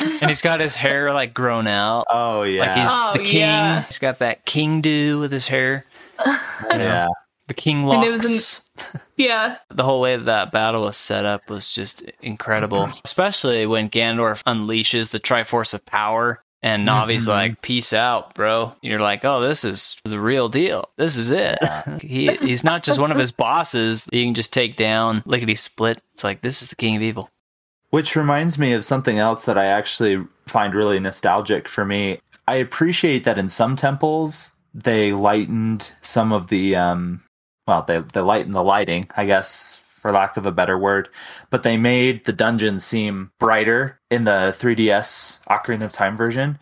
and 0.00 0.28
he's 0.30 0.40
got 0.42 0.60
his 0.60 0.74
hair 0.76 1.12
like 1.12 1.34
grown 1.34 1.66
out 1.66 2.06
oh 2.10 2.42
yeah, 2.44 2.60
like 2.66 2.76
he's 2.76 2.88
Oh, 2.90 3.12
the 3.14 3.18
king 3.24 3.40
yeah. 3.40 3.82
he's 3.82 3.98
got 3.98 4.18
that 4.20 4.44
king 4.44 4.80
do 4.80 5.18
with 5.18 5.32
his 5.32 5.48
hair 5.48 5.84
you 6.24 6.78
know, 6.78 6.84
yeah. 6.84 7.08
the 7.48 7.54
king 7.54 7.84
locks 7.84 7.98
And 7.98 8.08
it 8.08 8.12
was 8.12 8.62
Yeah. 9.16 9.56
the 9.70 9.84
whole 9.84 10.00
way 10.00 10.16
that, 10.16 10.24
that 10.26 10.52
battle 10.52 10.82
was 10.82 10.96
set 10.96 11.24
up 11.24 11.50
was 11.50 11.72
just 11.72 12.02
incredible. 12.22 12.88
Especially 13.04 13.66
when 13.66 13.90
Ganondorf 13.90 14.42
unleashes 14.44 15.10
the 15.10 15.20
Triforce 15.20 15.74
of 15.74 15.84
Power 15.84 16.42
and 16.62 16.86
Navi's 16.86 17.26
Mhm. 17.26 17.28
like, 17.28 17.62
"Peace 17.62 17.92
out, 17.92 18.34
bro." 18.34 18.72
You're 18.82 19.00
like, 19.00 19.24
"Oh, 19.24 19.40
this 19.40 19.64
is 19.64 19.96
the 20.04 20.20
real 20.20 20.48
deal. 20.48 20.88
This 20.96 21.16
is 21.16 21.30
it." 21.32 21.58
he 22.00 22.34
he's 22.36 22.62
not 22.64 22.82
just 22.84 23.00
one 23.00 23.10
of 23.10 23.18
his 23.18 23.32
bosses 23.32 24.04
that 24.06 24.16
you 24.16 24.24
can 24.24 24.34
just 24.34 24.52
take 24.52 24.76
down 24.76 25.22
lickety 25.26 25.56
split. 25.56 26.00
It's 26.14 26.22
like 26.24 26.40
this 26.42 26.62
is 26.62 26.70
the 26.70 26.76
king 26.76 26.94
of 26.96 27.02
evil. 27.02 27.30
Which 27.92 28.16
reminds 28.16 28.58
me 28.58 28.72
of 28.72 28.86
something 28.86 29.18
else 29.18 29.44
that 29.44 29.58
I 29.58 29.66
actually 29.66 30.26
find 30.46 30.74
really 30.74 30.98
nostalgic 30.98 31.68
for 31.68 31.84
me. 31.84 32.20
I 32.48 32.54
appreciate 32.54 33.24
that 33.24 33.38
in 33.38 33.50
some 33.50 33.76
temples 33.76 34.52
they 34.74 35.12
lightened 35.12 35.92
some 36.00 36.32
of 36.32 36.48
the 36.48 36.74
um 36.74 37.20
well, 37.66 37.82
they 37.82 38.00
they 38.00 38.20
lightened 38.20 38.54
the 38.54 38.64
lighting, 38.64 39.08
I 39.14 39.26
guess, 39.26 39.78
for 39.88 40.10
lack 40.10 40.38
of 40.38 40.46
a 40.46 40.52
better 40.52 40.78
word, 40.78 41.10
but 41.50 41.64
they 41.64 41.76
made 41.76 42.24
the 42.24 42.32
dungeons 42.32 42.82
seem 42.82 43.30
brighter 43.38 44.00
in 44.10 44.24
the 44.24 44.54
3DS 44.58 45.40
Ocarina 45.48 45.84
of 45.84 45.92
Time 45.92 46.16
version. 46.16 46.58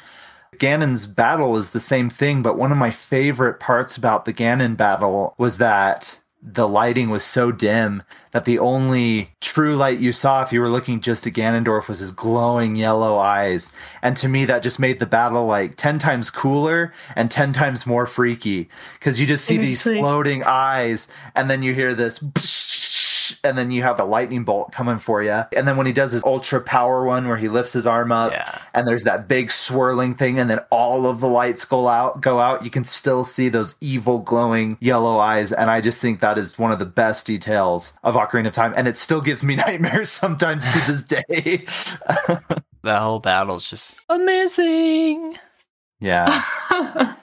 Ganon's 0.56 1.06
battle 1.06 1.56
is 1.56 1.70
the 1.70 1.78
same 1.78 2.10
thing, 2.10 2.42
but 2.42 2.58
one 2.58 2.72
of 2.72 2.76
my 2.76 2.90
favorite 2.90 3.60
parts 3.60 3.96
about 3.96 4.24
the 4.24 4.32
Ganon 4.32 4.76
battle 4.76 5.34
was 5.38 5.58
that 5.58 6.18
the 6.42 6.66
lighting 6.66 7.10
was 7.10 7.22
so 7.22 7.52
dim 7.52 8.02
that 8.32 8.44
the 8.44 8.58
only 8.58 9.30
true 9.40 9.76
light 9.76 9.98
you 9.98 10.12
saw 10.12 10.42
if 10.42 10.52
you 10.52 10.60
were 10.60 10.68
looking 10.68 11.00
just 11.00 11.26
at 11.26 11.32
Ganondorf 11.32 11.88
was 11.88 11.98
his 11.98 12.12
glowing 12.12 12.76
yellow 12.76 13.18
eyes. 13.18 13.72
And 14.02 14.16
to 14.18 14.28
me, 14.28 14.44
that 14.46 14.62
just 14.62 14.78
made 14.78 15.00
the 15.00 15.06
battle 15.06 15.46
like 15.46 15.76
10 15.76 15.98
times 15.98 16.30
cooler 16.30 16.92
and 17.14 17.30
10 17.30 17.52
times 17.52 17.86
more 17.86 18.06
freaky 18.06 18.68
because 18.98 19.20
you 19.20 19.26
just 19.26 19.44
see 19.44 19.58
these 19.58 19.82
floating 19.82 20.42
eyes 20.44 21.08
and 21.34 21.50
then 21.50 21.62
you 21.62 21.74
hear 21.74 21.94
this 21.94 22.18
and 23.44 23.56
then 23.58 23.70
you 23.70 23.82
have 23.82 24.00
a 24.00 24.04
lightning 24.04 24.44
bolt 24.44 24.72
coming 24.72 24.98
for 24.98 25.22
you. 25.22 25.42
And 25.56 25.66
then 25.68 25.76
when 25.76 25.86
he 25.86 25.92
does 25.92 26.12
his 26.12 26.24
ultra 26.24 26.60
power 26.60 27.04
one 27.04 27.28
where 27.28 27.36
he 27.36 27.48
lifts 27.48 27.72
his 27.72 27.86
arm 27.86 28.12
up 28.12 28.32
Yeah. 28.32 28.58
and 28.74 28.86
there's 28.88 29.04
that 29.04 29.28
big 29.28 29.50
swirling 29.50 30.14
thing 30.14 30.38
and 30.38 30.48
then 30.50 30.60
all 30.70 31.06
of 31.06 31.20
the 31.20 31.26
lights 31.28 31.64
go 31.64 31.88
out 31.88 32.20
go 32.20 32.40
out 32.40 32.64
you 32.64 32.70
can 32.70 32.84
still 32.84 33.24
see 33.24 33.48
those 33.48 33.74
evil 33.80 34.18
glowing 34.20 34.76
yellow 34.80 35.18
eyes 35.18 35.52
and 35.52 35.70
i 35.70 35.80
just 35.80 36.00
think 36.00 36.20
that 36.20 36.38
is 36.38 36.58
one 36.58 36.72
of 36.72 36.78
the 36.78 36.86
best 36.86 37.26
details 37.26 37.92
of 38.02 38.14
ocarina 38.14 38.46
of 38.48 38.52
time 38.52 38.72
and 38.76 38.86
it 38.88 38.96
still 38.98 39.20
gives 39.20 39.42
me 39.44 39.56
nightmares 39.66 40.10
sometimes 40.10 40.64
to 40.72 40.92
this 40.92 41.02
day 41.04 41.64
That 42.82 42.96
whole 42.96 43.18
battle 43.20 43.56
is 43.56 43.68
just 43.68 44.00
amazing. 44.08 45.36
yeah 46.00 46.42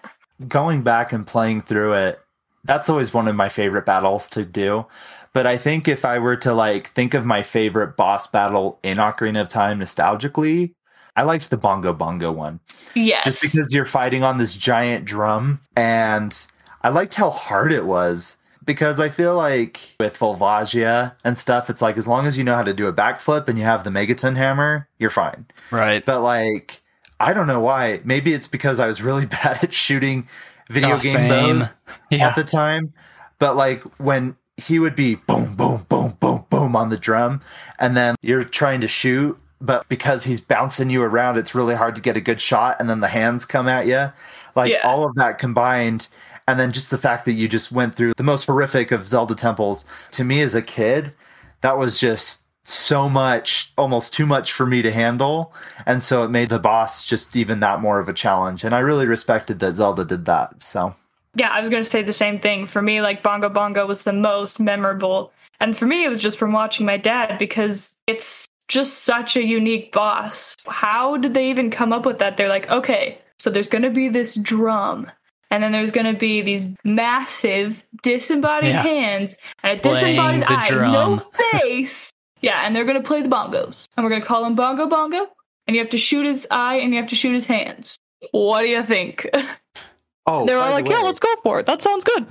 going 0.48 0.84
back 0.84 1.12
and 1.14 1.26
playing 1.26 1.62
through 1.64 1.94
it 1.94 2.20
that's 2.64 2.90
always 2.90 3.14
one 3.14 3.28
of 3.28 3.36
my 3.36 3.50
favorite 3.50 3.86
battles 3.86 4.30
to 4.30 4.44
do 4.46 4.86
but 5.34 5.46
i 5.48 5.57
think 5.57 5.88
if 5.88 6.03
i 6.05 6.17
were 6.19 6.36
to 6.36 6.53
like 6.53 6.88
think 6.91 7.13
of 7.13 7.25
my 7.25 7.41
favorite 7.41 7.96
boss 7.98 8.27
battle 8.27 8.79
in 8.84 8.98
ocarina 8.98 9.41
of 9.41 9.48
time 9.48 9.79
nostalgically 9.79 10.74
i 11.15 11.22
liked 11.24 11.50
the 11.50 11.57
bongo 11.57 11.93
bongo 11.93 12.31
one 12.31 12.60
yes. 12.96 13.24
just 13.24 13.41
because 13.41 13.74
you're 13.74 13.86
fighting 13.86 14.24
on 14.24 14.38
this 14.38 14.55
giant 14.55 15.05
drum 15.05 15.60
and 15.75 16.48
i 16.81 16.89
liked 16.89 17.15
how 17.15 17.29
hard 17.29 17.72
it 17.72 17.86
was 17.86 18.38
because 18.65 19.00
i 19.00 19.07
feel 19.10 19.36
like 19.36 19.79
with 20.00 20.17
volvagia 20.17 21.13
and 21.24 21.38
stuff 21.38 21.69
it's 21.69 21.81
like 21.81 21.98
as 21.98 22.07
long 22.07 22.25
as 22.25 22.38
you 22.38 22.43
know 22.43 22.55
how 22.55 22.63
to 22.63 22.74
do 22.74 22.88
a 22.88 22.93
backflip 22.93 23.48
and 23.48 23.57
you 23.57 23.63
have 23.63 23.84
the 23.84 23.89
megaton 23.89 24.36
hammer 24.36 24.88
you're 25.00 25.10
fine 25.10 25.46
Right. 25.72 26.03
but 26.05 26.22
like 26.22 26.81
i 27.19 27.34
don't 27.34 27.48
know 27.48 27.62
why 27.62 28.01
maybe 28.03 28.34
it's 28.34 28.48
because 28.48 28.79
i 28.79 28.88
was 28.88 29.01
really 29.01 29.25
bad 29.38 29.63
at 29.63 29.74
shooting 29.74 30.27
video 30.69 30.89
Oh, 30.96 31.00
game 31.00 31.12
same. 31.13 31.60
bows 31.60 31.75
Yeah. 32.10 32.27
at 32.29 32.36
the 32.36 32.43
time 32.43 32.93
but 33.39 33.55
like 33.55 33.81
when 34.00 34.36
he 34.58 34.80
would 34.80 34.96
be 34.96 35.16
boom 35.16 35.56
boom 35.56 35.86
boom 35.88 36.18
boom 36.20 36.46
boom 36.50 36.76
on 36.76 36.90
the 36.90 36.98
drum. 36.98 37.42
And 37.80 37.96
then 37.96 38.16
you're 38.22 38.44
trying 38.44 38.82
to 38.82 38.88
shoot 38.88 39.38
but 39.60 39.88
because 39.90 40.24
he's 40.24 40.40
bouncing 40.40 40.90
you 40.92 41.02
around 41.02 41.36
it's 41.38 41.56
really 41.56 41.74
hard 41.74 41.96
to 41.96 42.02
get 42.02 42.16
a 42.16 42.22
good 42.22 42.42
shot. 42.42 42.78
And 42.80 42.90
then 42.90 43.00
the 43.00 43.08
hands 43.08 43.46
come 43.46 43.68
at 43.68 43.88
you 43.88 44.12
like 44.56 44.72
Yeah. 44.72 44.82
all 44.84 45.08
of 45.08 45.16
that 45.16 45.40
combined. 45.40 46.08
And 46.48 46.60
then 46.60 46.72
just 46.72 46.92
the 46.92 46.98
fact 46.98 47.26
that 47.26 47.34
you 47.34 47.48
just 47.48 47.72
went 47.72 47.96
through 47.96 48.14
the 48.18 48.24
most 48.24 48.46
horrific 48.46 48.92
of 48.92 49.08
zelda 49.08 49.36
temples. 49.36 49.86
To 50.12 50.24
me 50.24 50.42
as 50.42 50.56
a 50.56 50.62
kid 50.62 51.14
that 51.62 51.78
was 51.78 52.00
just 52.00 52.42
so 52.64 53.08
much 53.10 53.72
almost 53.78 54.14
too 54.14 54.26
much 54.26 54.52
for 54.54 54.66
me 54.66 54.82
to 54.82 54.92
handle. 54.92 55.54
And 55.86 56.04
so 56.04 56.24
it 56.24 56.30
made 56.30 56.50
the 56.50 56.60
boss 56.60 57.04
just 57.06 57.36
even 57.36 57.60
that 57.62 57.80
more 57.80 58.00
of 58.00 58.10
a 58.10 58.14
challenge. 58.14 58.64
And 58.64 58.74
i 58.74 58.80
really 58.80 59.06
respected 59.06 59.60
that 59.60 59.76
zelda 59.76 60.04
did 60.06 60.26
that 60.26 60.62
so 60.62 60.96
Yeah, 61.38 61.50
I 61.51 61.62
was 61.62 61.70
going 61.70 61.84
to 61.84 61.89
say 61.89 62.01
the 62.01 62.13
same 62.13 62.39
thing. 62.39 62.65
For 62.65 62.82
me, 62.82 63.01
like 63.01 63.22
Bongo 63.24 63.50
Bongo 63.50 63.86
was 63.86 64.03
the 64.03 64.13
most 64.13 64.60
memorable. 64.60 65.32
And 65.60 65.77
for 65.77 65.86
me, 65.86 66.03
it 66.03 66.10
was 66.10 66.22
just 66.22 66.38
from 66.38 66.51
watching 66.51 66.86
my 66.86 66.98
dad 66.98 67.38
because 67.38 67.94
it's 68.08 68.48
just 68.67 69.03
such 69.03 69.36
a 69.38 69.44
unique 69.46 69.91
boss. 69.91 70.56
How 70.67 71.17
did 71.17 71.34
they 71.34 71.50
even 71.50 71.70
come 71.72 71.94
up 71.94 72.06
with 72.06 72.20
that? 72.20 72.38
They're 72.38 72.50
like, 72.50 72.70
okay, 72.70 73.20
so 73.39 73.50
there's 73.50 73.67
going 73.70 73.82
to 73.84 73.89
be 73.89 74.10
this 74.10 74.36
drum 74.36 75.12
and 75.50 75.63
then 75.63 75.72
there's 75.72 75.91
going 75.94 76.12
to 76.12 76.20
be 76.20 76.41
these 76.41 76.67
massive 76.84 77.84
disembodied 78.03 78.72
Yeah. 78.72 78.82
hands 78.84 79.38
and 79.63 79.79
a 79.79 79.82
Playing 79.82 80.15
disembodied 80.41 80.44
eye, 80.50 80.91
no 80.91 81.17
face. 81.62 82.12
yeah, 82.41 82.63
and 82.65 82.75
they're 82.75 82.84
going 82.84 83.01
to 83.01 83.08
play 83.08 83.22
the 83.22 83.29
bongos, 83.29 83.86
and 83.96 84.03
we're 84.03 84.10
going 84.10 84.22
to 84.22 84.27
call 84.27 84.44
him 84.44 84.56
Bongo 84.56 84.88
Bongo, 84.88 85.25
and 85.65 85.75
you 85.75 85.82
have 85.82 85.89
to 85.91 85.98
shoot 85.98 86.25
his 86.25 86.46
eye 86.51 86.75
and 86.75 86.94
you 86.94 87.00
have 87.00 87.10
to 87.10 87.15
shoot 87.15 87.34
his 87.34 87.46
hands. 87.46 87.98
What 88.32 88.62
do 88.63 88.67
you 88.67 88.84
think? 88.84 89.25
Oh, 90.27 90.46
They're 90.46 90.57
by 90.57 90.63
all 90.63 90.67
the 90.69 90.74
like, 90.84 90.89
"Yeah, 90.89 91.00
let's 91.00 91.19
go 91.19 91.34
for 91.43 91.60
it. 91.60 91.65
That 91.65 91.81
sounds 91.81 92.03
good." 92.03 92.27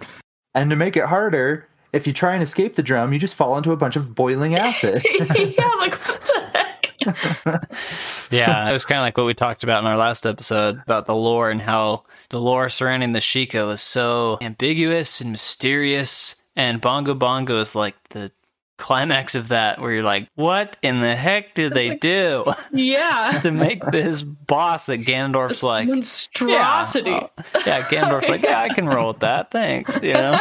And 0.54 0.70
to 0.70 0.76
make 0.76 0.96
it 0.96 1.04
harder, 1.04 1.66
if 1.92 2.06
you 2.06 2.12
try 2.12 2.34
and 2.34 2.42
escape 2.42 2.74
the 2.74 2.82
drum, 2.82 3.12
you 3.12 3.18
just 3.18 3.34
fall 3.34 3.56
into 3.56 3.72
a 3.72 3.76
bunch 3.76 3.96
of 3.96 4.14
boiling 4.14 4.54
acid. 4.56 5.02
yeah, 5.12 5.70
like 5.78 5.94
what 6.06 6.20
the 6.22 6.40
heck? 6.52 6.66
Yeah, 8.30 8.68
it 8.68 8.72
was 8.72 8.84
kind 8.84 8.98
of 8.98 9.02
like 9.02 9.16
what 9.16 9.26
we 9.26 9.34
talked 9.34 9.62
about 9.62 9.84
in 9.84 9.86
our 9.88 9.96
last 9.96 10.26
episode 10.26 10.80
about 10.82 11.06
the 11.06 11.14
lore 11.14 11.48
and 11.50 11.62
how 11.62 12.02
the 12.30 12.40
lore 12.40 12.68
surrounding 12.68 13.12
the 13.12 13.20
Sheikah 13.20 13.66
was 13.66 13.80
so 13.80 14.38
ambiguous 14.40 15.20
and 15.20 15.30
mysterious. 15.30 16.34
And 16.56 16.80
Bongo 16.80 17.14
Bongo 17.14 17.60
is 17.60 17.76
like 17.76 17.94
the 18.10 18.32
climax 18.78 19.34
of 19.34 19.48
that, 19.48 19.80
where 19.80 19.92
you're 19.92 20.02
like, 20.02 20.28
what 20.34 20.76
in 20.82 21.00
the 21.00 21.16
heck 21.16 21.54
did 21.54 21.74
they 21.74 21.96
do 21.96 22.44
Yeah, 22.72 23.38
to 23.42 23.50
make 23.50 23.84
this 23.90 24.22
boss 24.22 24.86
that 24.86 25.00
Ganondorf's 25.00 25.62
like, 25.62 25.88
monstrosity. 25.88 27.10
Yeah, 27.10 27.28
oh, 27.38 27.62
yeah, 27.66 27.82
Ganondorf's 27.82 28.28
like, 28.28 28.42
yeah, 28.42 28.60
I 28.60 28.68
can 28.68 28.86
roll 28.88 29.08
with 29.08 29.20
that. 29.20 29.50
Thanks. 29.50 30.02
You 30.02 30.14
know? 30.14 30.40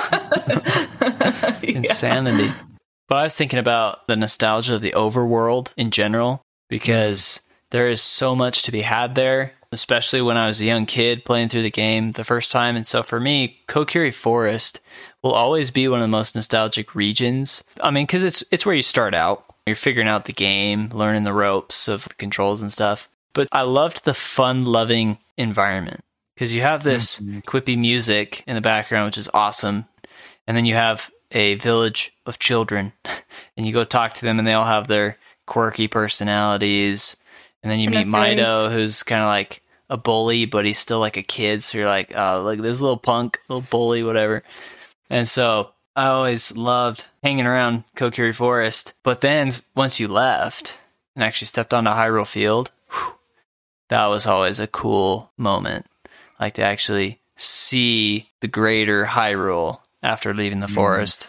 Insanity. 1.63 2.53
But 3.07 3.15
I 3.15 3.23
was 3.23 3.35
thinking 3.35 3.59
about 3.59 4.07
the 4.07 4.15
nostalgia 4.15 4.75
of 4.75 4.81
the 4.81 4.91
overworld 4.91 5.71
in 5.77 5.91
general 5.91 6.41
because 6.69 7.41
there 7.71 7.89
is 7.89 8.01
so 8.01 8.35
much 8.35 8.63
to 8.63 8.71
be 8.71 8.81
had 8.81 9.15
there, 9.15 9.53
especially 9.71 10.21
when 10.21 10.37
I 10.37 10.47
was 10.47 10.61
a 10.61 10.65
young 10.65 10.85
kid 10.85 11.25
playing 11.25 11.49
through 11.49 11.63
the 11.63 11.71
game 11.71 12.13
the 12.13 12.23
first 12.23 12.51
time. 12.51 12.75
And 12.75 12.87
so 12.87 13.03
for 13.03 13.19
me, 13.19 13.61
Kokiri 13.67 14.13
Forest 14.13 14.79
will 15.21 15.33
always 15.33 15.71
be 15.71 15.87
one 15.87 15.99
of 15.99 16.03
the 16.03 16.07
most 16.07 16.35
nostalgic 16.35 16.95
regions. 16.95 17.63
I 17.81 17.91
mean, 17.91 18.05
because 18.05 18.23
it's 18.23 18.43
it's 18.51 18.65
where 18.65 18.75
you 18.75 18.83
start 18.83 19.13
out. 19.13 19.45
You're 19.65 19.75
figuring 19.75 20.07
out 20.07 20.25
the 20.25 20.33
game, 20.33 20.89
learning 20.93 21.23
the 21.23 21.33
ropes 21.33 21.87
of 21.87 22.03
the 22.05 22.13
controls 22.13 22.61
and 22.61 22.71
stuff. 22.71 23.09
But 23.33 23.47
I 23.51 23.61
loved 23.63 24.05
the 24.05 24.13
fun-loving 24.13 25.17
environment 25.37 26.01
because 26.35 26.53
you 26.53 26.61
have 26.61 26.83
this 26.83 27.19
mm-hmm. 27.19 27.39
quippy 27.39 27.77
music 27.77 28.43
in 28.45 28.55
the 28.55 28.61
background, 28.61 29.07
which 29.07 29.17
is 29.17 29.29
awesome, 29.33 29.85
and 30.47 30.55
then 30.55 30.65
you 30.65 30.75
have 30.75 31.09
a 31.31 31.55
village 31.55 32.11
of 32.25 32.39
children, 32.39 32.93
and 33.57 33.65
you 33.65 33.73
go 33.73 33.83
talk 33.83 34.13
to 34.13 34.21
them, 34.21 34.37
and 34.37 34.47
they 34.47 34.53
all 34.53 34.65
have 34.65 34.87
their 34.87 35.17
quirky 35.45 35.87
personalities, 35.87 37.17
and 37.65 37.71
then 37.71 37.79
you 37.79 37.89
meet 37.89 38.03
their 38.03 38.21
things. 38.21 38.39
Mido, 38.41 38.71
who's 38.71 39.01
kind 39.01 39.23
of 39.23 39.27
like 39.27 39.63
a 39.89 39.97
bully, 39.97 40.45
but 40.45 40.65
he's 40.65 40.77
still 40.77 40.99
like 40.99 41.17
a 41.17 41.23
kid. 41.23 41.63
So 41.63 41.79
you're 41.79 41.87
like, 41.87 42.13
oh, 42.15 42.43
like 42.43 42.61
this 42.61 42.79
little 42.79 42.95
punk, 42.95 43.39
little 43.47 43.65
bully, 43.71 44.03
whatever. 44.03 44.43
And 45.09 45.27
so 45.27 45.71
I 45.95 46.05
always 46.05 46.55
loved 46.55 47.07
hanging 47.23 47.47
around 47.47 47.83
Kokiri 47.95 48.35
Forest. 48.35 48.93
But 49.01 49.21
then 49.21 49.49
once 49.73 49.99
you 49.99 50.07
left 50.07 50.79
and 51.15 51.23
actually 51.23 51.47
stepped 51.47 51.73
onto 51.73 51.89
Hyrule 51.89 52.27
Field, 52.27 52.69
whew, 52.91 53.15
that 53.89 54.05
was 54.05 54.27
always 54.27 54.59
a 54.59 54.67
cool 54.67 55.31
moment. 55.35 55.87
Like 56.39 56.53
to 56.55 56.61
actually 56.61 57.19
see 57.35 58.29
the 58.41 58.47
greater 58.47 59.05
Hyrule 59.05 59.79
after 60.03 60.35
leaving 60.35 60.59
the 60.59 60.67
mm. 60.67 60.75
forest. 60.75 61.27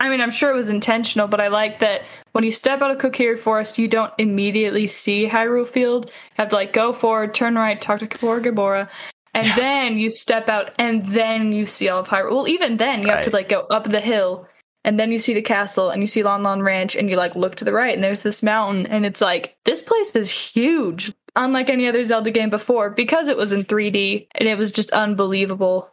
I 0.00 0.08
mean, 0.08 0.22
I'm 0.22 0.30
sure 0.30 0.48
it 0.48 0.54
was 0.54 0.70
intentional, 0.70 1.28
but 1.28 1.42
I 1.42 1.48
like 1.48 1.80
that 1.80 2.02
when 2.32 2.42
you 2.42 2.52
step 2.52 2.80
out 2.80 2.90
of 2.90 2.96
Kokiri 2.96 3.38
Forest, 3.38 3.78
you 3.78 3.86
don't 3.86 4.12
immediately 4.16 4.88
see 4.88 5.28
Hyrule 5.28 5.68
Field. 5.68 6.06
You 6.06 6.12
have 6.38 6.48
to 6.48 6.56
like 6.56 6.72
go 6.72 6.94
forward, 6.94 7.34
turn 7.34 7.54
right, 7.54 7.78
talk 7.78 7.98
to 7.98 8.06
Kaepora 8.06 8.42
Gaebora, 8.42 8.88
and 9.34 9.46
then 9.56 9.98
you 9.98 10.10
step 10.10 10.48
out, 10.48 10.72
and 10.78 11.04
then 11.04 11.52
you 11.52 11.66
see 11.66 11.90
all 11.90 12.00
of 12.00 12.08
Hyrule. 12.08 12.30
Well, 12.30 12.48
even 12.48 12.78
then, 12.78 13.02
you 13.02 13.08
have 13.08 13.24
to 13.24 13.30
like 13.30 13.50
go 13.50 13.60
up 13.70 13.84
the 13.84 14.00
hill, 14.00 14.48
and 14.84 14.98
then 14.98 15.12
you 15.12 15.18
see 15.18 15.34
the 15.34 15.42
castle, 15.42 15.90
and 15.90 16.02
you 16.02 16.06
see 16.06 16.22
Lon 16.22 16.42
Lon 16.42 16.62
Ranch, 16.62 16.96
and 16.96 17.10
you 17.10 17.16
like 17.16 17.36
look 17.36 17.56
to 17.56 17.66
the 17.66 17.72
right, 17.72 17.94
and 17.94 18.02
there's 18.02 18.20
this 18.20 18.42
mountain, 18.42 18.86
and 18.86 19.04
it's 19.04 19.20
like 19.20 19.58
this 19.66 19.82
place 19.82 20.16
is 20.16 20.30
huge, 20.30 21.12
unlike 21.36 21.68
any 21.68 21.86
other 21.86 22.02
Zelda 22.02 22.30
game 22.30 22.48
before, 22.48 22.88
because 22.88 23.28
it 23.28 23.36
was 23.36 23.52
in 23.52 23.64
3D, 23.64 24.28
and 24.34 24.48
it 24.48 24.56
was 24.56 24.70
just 24.70 24.92
unbelievable. 24.92 25.89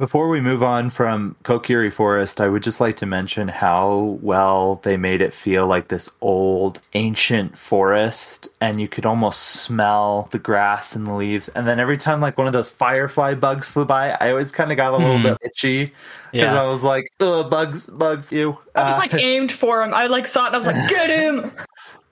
Before 0.00 0.30
we 0.30 0.40
move 0.40 0.62
on 0.62 0.88
from 0.88 1.36
Kokiri 1.44 1.92
Forest, 1.92 2.40
I 2.40 2.48
would 2.48 2.62
just 2.62 2.80
like 2.80 2.96
to 2.96 3.04
mention 3.06 3.48
how 3.48 4.18
well 4.22 4.76
they 4.82 4.96
made 4.96 5.20
it 5.20 5.30
feel 5.34 5.66
like 5.66 5.88
this 5.88 6.08
old, 6.22 6.80
ancient 6.94 7.58
forest, 7.58 8.48
and 8.62 8.80
you 8.80 8.88
could 8.88 9.04
almost 9.04 9.40
smell 9.42 10.26
the 10.30 10.38
grass 10.38 10.96
and 10.96 11.06
the 11.06 11.12
leaves. 11.12 11.48
And 11.50 11.68
then 11.68 11.78
every 11.78 11.98
time, 11.98 12.22
like 12.22 12.38
one 12.38 12.46
of 12.46 12.54
those 12.54 12.70
firefly 12.70 13.34
bugs 13.34 13.68
flew 13.68 13.84
by, 13.84 14.12
I 14.12 14.30
always 14.30 14.52
kind 14.52 14.70
of 14.72 14.78
got 14.78 14.94
a 14.94 14.96
little 14.96 15.18
Hmm. 15.18 15.24
bit 15.24 15.38
itchy 15.42 15.84
because 16.32 16.54
Yeah. 16.54 16.62
I 16.62 16.66
was 16.66 16.82
like, 16.82 17.04
"Ugh, 17.20 17.50
bugs, 17.50 17.86
bugs, 17.88 18.32
you." 18.32 18.56
I 18.74 18.84
was 18.84 18.94
Uh, 18.94 18.98
like 19.00 19.12
aimed 19.22 19.52
for 19.52 19.82
him. 19.82 19.92
I 19.92 20.06
like 20.06 20.26
saw 20.26 20.44
it, 20.44 20.46
and 20.46 20.54
I 20.54 20.58
was 20.58 20.66
like, 20.66 20.88
get 20.88 21.10
him. 21.10 21.52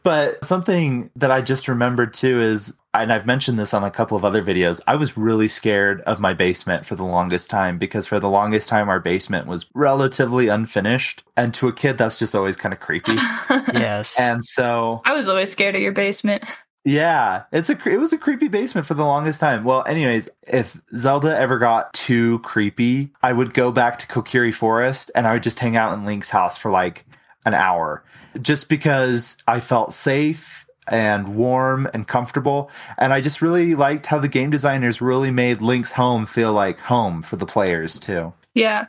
But 0.05 0.43
something 0.45 1.11
that 1.17 1.31
I 1.31 1.41
just 1.41 1.69
remembered 1.69 2.15
too 2.15 2.41
is, 2.41 2.73
and 2.95 3.13
I've 3.13 3.27
mentioned 3.27 3.59
this 3.59 3.75
on 3.75 3.85
a 3.85 3.91
couple 3.91 4.17
of 4.17 4.25
other 4.25 4.43
videos, 4.43 4.81
I 4.87 4.97
was 4.97 5.17
really 5.17 5.49
scared 5.49 6.01
of 6.03 6.21
my 6.21 6.33
basement 6.33 6.87
for 6.87 6.95
the 6.95 7.05
longest 7.05 7.51
time 7.51 7.79
because 7.79 8.07
for 8.07 8.19
the 8.19 8.29
longest 8.31 8.69
time, 8.69 8.89
our 8.89 8.99
basement 9.01 9.47
was 9.47 9.67
relatively 9.75 10.49
unfinished. 10.49 11.23
And 11.37 11.53
to 11.55 11.69
a 11.69 11.73
kid, 11.73 11.99
that's 11.99 12.19
just 12.19 12.35
always 12.35 12.57
kind 12.57 12.73
of 12.73 12.81
creepy. 12.81 13.17
Yes. 13.73 14.19
and 14.19 14.43
so, 14.45 15.03
I 15.05 15.13
was 15.15 15.29
always 15.29 15.51
scared 15.51 15.75
of 15.77 15.83
your 15.83 15.93
basement. 15.93 16.43
yeah, 16.85 17.43
it's 17.53 17.69
a, 17.69 17.77
cre- 17.77 17.91
it 17.91 18.01
was 18.01 18.13
a 18.13 18.19
creepy 18.19 18.49
basement 18.49 18.87
for 18.87 18.95
the 18.95 19.05
longest 19.05 19.41
time. 19.41 19.63
Well, 19.65 19.85
anyways, 19.87 20.29
if 20.47 20.81
Zelda 20.97 21.37
ever 21.37 21.59
got 21.59 21.93
too 21.93 22.39
creepy, 22.41 23.13
I 23.23 23.33
would 23.33 23.53
go 23.53 23.71
back 23.71 23.99
to 23.99 24.07
Kokiri 24.07 24.55
Forest 24.55 25.11
and 25.15 25.27
I 25.27 25.35
would 25.35 25.43
just 25.43 25.59
hang 25.59 25.77
out 25.77 25.93
in 25.93 26.07
Link's 26.07 26.31
house 26.31 26.57
for 26.57 26.71
like 26.71 27.05
an 27.45 27.53
hour 27.55 28.05
just 28.41 28.69
because 28.69 29.37
I 29.47 29.61
felt 29.61 29.93
safe 29.93 30.67
and 30.91 31.35
warm 31.37 31.89
and 31.93 32.07
comfortable. 32.07 32.71
And 32.99 33.13
I 33.13 33.21
just 33.21 33.43
really 33.43 33.75
liked 33.75 34.07
how 34.07 34.19
the 34.19 34.29
game 34.29 34.51
designers 34.51 35.01
really 35.01 35.31
made 35.31 35.63
Link's 35.63 35.93
home 35.93 36.27
feel 36.27 36.53
like 36.53 36.79
home 36.79 37.23
for 37.23 37.37
the 37.37 37.47
players 37.47 37.99
too. 37.99 38.33
Yeah. 38.55 38.87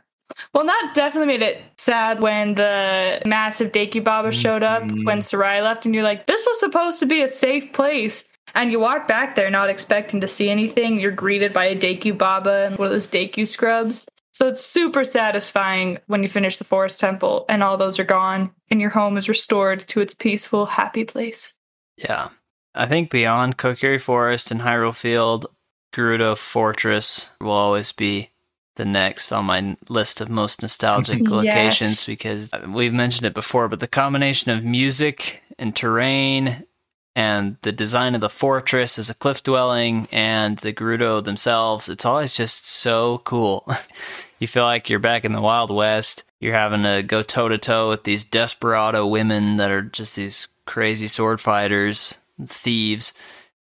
Well, 0.54 0.64
that 0.64 0.92
definitely 0.94 1.26
made 1.38 1.42
it 1.42 1.62
sad 1.76 2.20
when 2.20 2.54
the 2.54 3.20
massive 3.26 3.72
Deku 3.72 4.02
Baba 4.02 4.30
showed 4.30 4.62
up 4.62 4.84
Mhm. 4.84 5.04
when 5.04 5.22
Saria 5.22 5.62
left, 5.62 5.84
and 5.86 5.94
you're 5.94 6.04
like, 6.04 6.26
this 6.26 6.44
was 6.46 6.60
supposed 6.60 7.00
to 7.00 7.06
be 7.06 7.22
a 7.22 7.28
safe 7.28 7.72
place. 7.72 8.24
And 8.54 8.70
you 8.72 8.80
walk 8.80 9.06
back 9.06 9.34
there 9.34 9.50
not 9.50 9.70
expecting 9.70 10.20
to 10.22 10.28
see 10.28 10.48
anything. 10.50 10.98
You're 10.98 11.10
greeted 11.12 11.52
by 11.52 11.66
a 11.66 11.76
Deku 11.76 12.16
Baba 12.16 12.66
and 12.66 12.78
one 12.78 12.86
of 12.86 12.92
those 12.92 13.06
Deku 13.06 13.46
scrubs. 13.46 14.06
So 14.32 14.46
it's 14.48 14.64
super 14.64 15.04
satisfying 15.04 15.98
when 16.06 16.22
you 16.22 16.28
finish 16.28 16.56
the 16.56 16.64
Forest 16.64 16.98
Temple 17.00 17.44
and 17.48 17.62
all 17.62 17.76
those 17.76 17.98
are 17.98 18.04
gone 18.04 18.50
and 18.70 18.80
your 18.80 18.90
home 18.90 19.16
is 19.16 19.28
restored 19.28 19.80
to 19.88 20.00
its 20.00 20.14
peaceful, 20.14 20.66
happy 20.66 21.04
place. 21.04 21.54
Yeah. 22.02 22.28
I 22.74 22.86
think 22.86 23.10
beyond 23.10 23.56
Kokiri 23.58 24.00
Forest 24.00 24.50
and 24.50 24.60
Hyrule 24.60 24.96
Field, 24.96 25.46
Gerudo 25.92 26.36
Fortress 26.36 27.30
will 27.40 27.50
always 27.50 27.92
be 27.92 28.30
the 28.76 28.84
next 28.84 29.32
on 29.32 29.44
my 29.46 29.76
list 29.88 30.20
of 30.20 30.30
most 30.30 30.62
nostalgic 30.62 31.18
Yes. 31.22 31.30
locations 31.30 32.06
because 32.06 32.50
we've 32.68 32.92
mentioned 32.94 33.26
it 33.26 33.34
before, 33.34 33.68
but 33.68 33.80
the 33.80 33.88
combination 33.88 34.50
of 34.52 34.64
music 34.64 35.42
and 35.58 35.74
terrain 35.74 36.64
and 37.16 37.56
the 37.62 37.72
design 37.72 38.14
of 38.14 38.20
the 38.20 38.28
fortress 38.30 38.98
as 38.98 39.10
a 39.10 39.14
cliff 39.14 39.42
dwelling 39.42 40.06
and 40.12 40.58
the 40.58 40.72
Gerudo 40.72 41.22
themselves, 41.22 41.88
it's 41.88 42.04
always 42.06 42.34
just 42.36 42.64
so 42.66 43.18
cool. 43.24 43.68
you 44.38 44.46
feel 44.46 44.62
like 44.64 44.88
you're 44.88 45.00
back 45.00 45.24
in 45.24 45.32
the 45.32 45.40
Wild 45.40 45.70
West. 45.74 46.22
You're 46.38 46.54
having 46.54 46.84
to 46.84 47.02
go 47.02 47.22
toe 47.22 47.48
to 47.48 47.58
toe 47.58 47.88
with 47.88 48.04
these 48.04 48.24
desperado 48.24 49.06
women 49.06 49.56
that 49.56 49.72
are 49.72 49.82
just 49.82 50.14
these 50.16 50.46
crazy 50.70 51.08
sword 51.08 51.40
fighters, 51.40 52.20
thieves. 52.46 53.12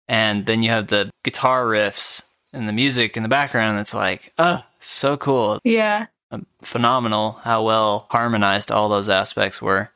And 0.08 0.48
then 0.48 0.64
you 0.64 0.72
have 0.72 0.88
the 0.88 1.12
guitar 1.24 1.66
riffs 1.66 2.24
and 2.52 2.68
the 2.68 2.74
music 2.74 3.16
in 3.16 3.22
the 3.22 3.30
background 3.30 3.78
that's 3.78 3.94
like, 3.94 4.34
oh, 4.40 4.64
so 4.80 5.16
cool. 5.16 5.60
Yeah. 5.64 6.08
Um, 6.32 6.48
phenomenal 6.64 7.34
how 7.44 7.64
well 7.64 8.08
harmonized 8.10 8.72
all 8.72 8.90
those 8.90 9.08
aspects 9.08 9.62
were. 9.62 9.92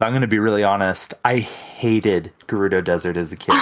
I'm 0.00 0.12
going 0.12 0.22
to 0.22 0.26
be 0.26 0.38
really 0.38 0.64
honest. 0.64 1.12
I 1.26 1.40
hated 1.40 2.32
Gerudo 2.46 2.82
Desert 2.82 3.18
as 3.18 3.32
a 3.32 3.36
kid 3.36 3.54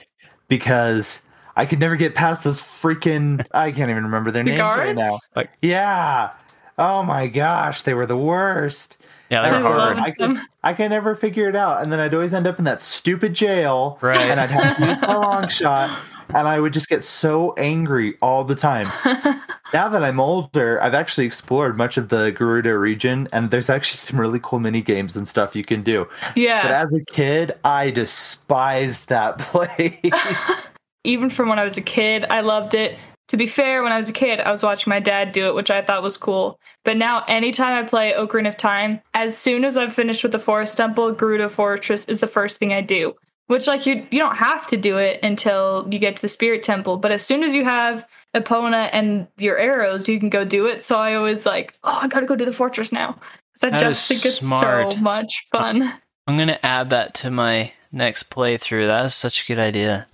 because 0.48 1.22
I 1.54 1.64
could 1.64 1.78
never 1.78 1.94
get 1.94 2.16
past 2.16 2.42
those 2.42 2.60
freaking. 2.60 3.46
I 3.52 3.70
can't 3.70 3.90
even 3.90 4.02
remember 4.02 4.32
their 4.32 4.42
The 4.42 4.50
names 4.50 4.60
right 4.60 4.96
now. 4.96 5.18
Like- 5.36 5.50
yeah. 5.62 6.30
Oh 6.76 7.04
my 7.04 7.28
gosh, 7.28 7.82
they 7.82 7.94
were 7.94 8.06
the 8.06 8.16
worst. 8.16 8.96
Yeah, 9.32 9.42
they 9.42 9.50
were 9.50 9.56
I 9.56 9.60
so 9.62 9.72
hard. 9.72 9.96
love 9.96 10.06
I 10.06 10.10
could. 10.10 10.36
I 10.62 10.72
could 10.74 10.90
never 10.90 11.14
figure 11.14 11.48
it 11.48 11.56
out, 11.56 11.82
and 11.82 11.90
then 11.90 11.98
I'd 12.00 12.12
always 12.14 12.34
end 12.34 12.46
up 12.46 12.58
in 12.58 12.64
that 12.66 12.80
stupid 12.82 13.34
jail, 13.34 13.98
Right. 14.00 14.18
and 14.18 14.38
I'd 14.38 14.50
have 14.50 14.76
to 14.76 14.86
use 14.86 15.00
my 15.00 15.16
long 15.16 15.48
shot, 15.48 15.98
and 16.34 16.46
I 16.46 16.60
would 16.60 16.72
just 16.74 16.88
get 16.88 17.02
so 17.02 17.54
angry 17.56 18.16
all 18.22 18.44
the 18.44 18.54
time. 18.54 18.92
Now 19.72 19.88
that 19.88 20.04
I'm 20.04 20.20
older, 20.20 20.82
I've 20.82 20.92
actually 20.92 21.24
explored 21.24 21.78
much 21.78 21.96
of 21.96 22.10
the 22.10 22.30
Gerudo 22.30 22.78
region, 22.78 23.26
and 23.32 23.50
there's 23.50 23.70
actually 23.70 23.96
some 23.96 24.20
really 24.20 24.38
cool 24.42 24.58
mini 24.58 24.82
games 24.82 25.16
and 25.16 25.26
stuff 25.26 25.56
you 25.56 25.64
can 25.64 25.80
do. 25.80 26.06
Yeah. 26.36 26.60
But 26.60 26.68
yeah. 26.68 26.82
as 26.82 26.94
a 26.94 27.02
kid, 27.10 27.52
I 27.64 27.90
despised 27.90 29.08
that 29.08 29.38
place. 29.38 29.96
Even 31.04 31.30
from 31.30 31.48
when 31.48 31.58
I 31.58 31.64
was 31.64 31.78
a 31.78 31.80
kid, 31.80 32.26
I 32.28 32.42
loved 32.42 32.74
it 32.74 32.98
to 33.32 33.38
be 33.38 33.46
fair, 33.46 33.82
when 33.82 33.92
I 33.92 33.96
was 33.96 34.10
a 34.10 34.12
kid, 34.12 34.40
I 34.40 34.50
was 34.52 34.62
watching 34.62 34.90
my 34.90 35.00
dad 35.00 35.32
do 35.32 35.46
it, 35.46 35.54
which 35.54 35.70
I 35.70 35.80
thought 35.80 36.02
was 36.02 36.18
cool. 36.18 36.60
But 36.84 36.98
now, 36.98 37.24
anytime 37.28 37.82
I 37.82 37.88
play 37.88 38.12
Ocarina 38.12 38.48
of 38.48 38.58
Time, 38.58 39.00
as 39.14 39.34
soon 39.38 39.64
as 39.64 39.78
I've 39.78 39.94
finished 39.94 40.22
with 40.22 40.32
the 40.32 40.38
Forest 40.38 40.76
Temple, 40.76 41.14
Gerudo 41.14 41.50
Fortress 41.50 42.04
is 42.04 42.20
the 42.20 42.26
first 42.26 42.58
thing 42.58 42.74
I 42.74 42.82
do. 42.82 43.14
Which, 43.46 43.66
like, 43.66 43.86
you 43.86 44.06
you 44.10 44.18
don't 44.18 44.36
have 44.36 44.66
to 44.66 44.76
do 44.76 44.98
it 44.98 45.18
until 45.22 45.88
you 45.90 45.98
get 45.98 46.16
to 46.16 46.20
the 46.22 46.28
Spirit 46.28 46.62
Temple. 46.62 46.98
But 46.98 47.10
as 47.10 47.24
soon 47.24 47.42
as 47.42 47.54
you 47.54 47.64
have 47.64 48.06
Epona 48.36 48.90
and 48.92 49.26
your 49.38 49.56
arrows, 49.56 50.10
you 50.10 50.20
can 50.20 50.28
go 50.28 50.44
do 50.44 50.66
it. 50.66 50.82
So 50.82 50.98
I 50.98 51.14
always 51.14 51.46
like, 51.46 51.72
oh, 51.84 52.00
I 52.02 52.08
gotta 52.08 52.26
go 52.26 52.36
do 52.36 52.44
the 52.44 52.52
fortress 52.52 52.92
now. 52.92 53.18
Because 53.54 53.62
I 53.62 53.70
That 53.70 53.80
just 53.80 54.10
is 54.10 54.22
think 54.22 54.26
it's 54.34 54.46
smart. 54.46 54.92
so 54.92 54.98
much 55.00 55.46
fun. 55.50 55.90
I'm 56.26 56.36
gonna 56.36 56.58
add 56.62 56.90
that 56.90 57.14
to 57.14 57.30
my 57.30 57.72
next 57.90 58.28
playthrough. 58.28 58.88
That 58.88 59.06
is 59.06 59.14
such 59.14 59.42
a 59.42 59.46
good 59.46 59.58
idea. 59.58 60.06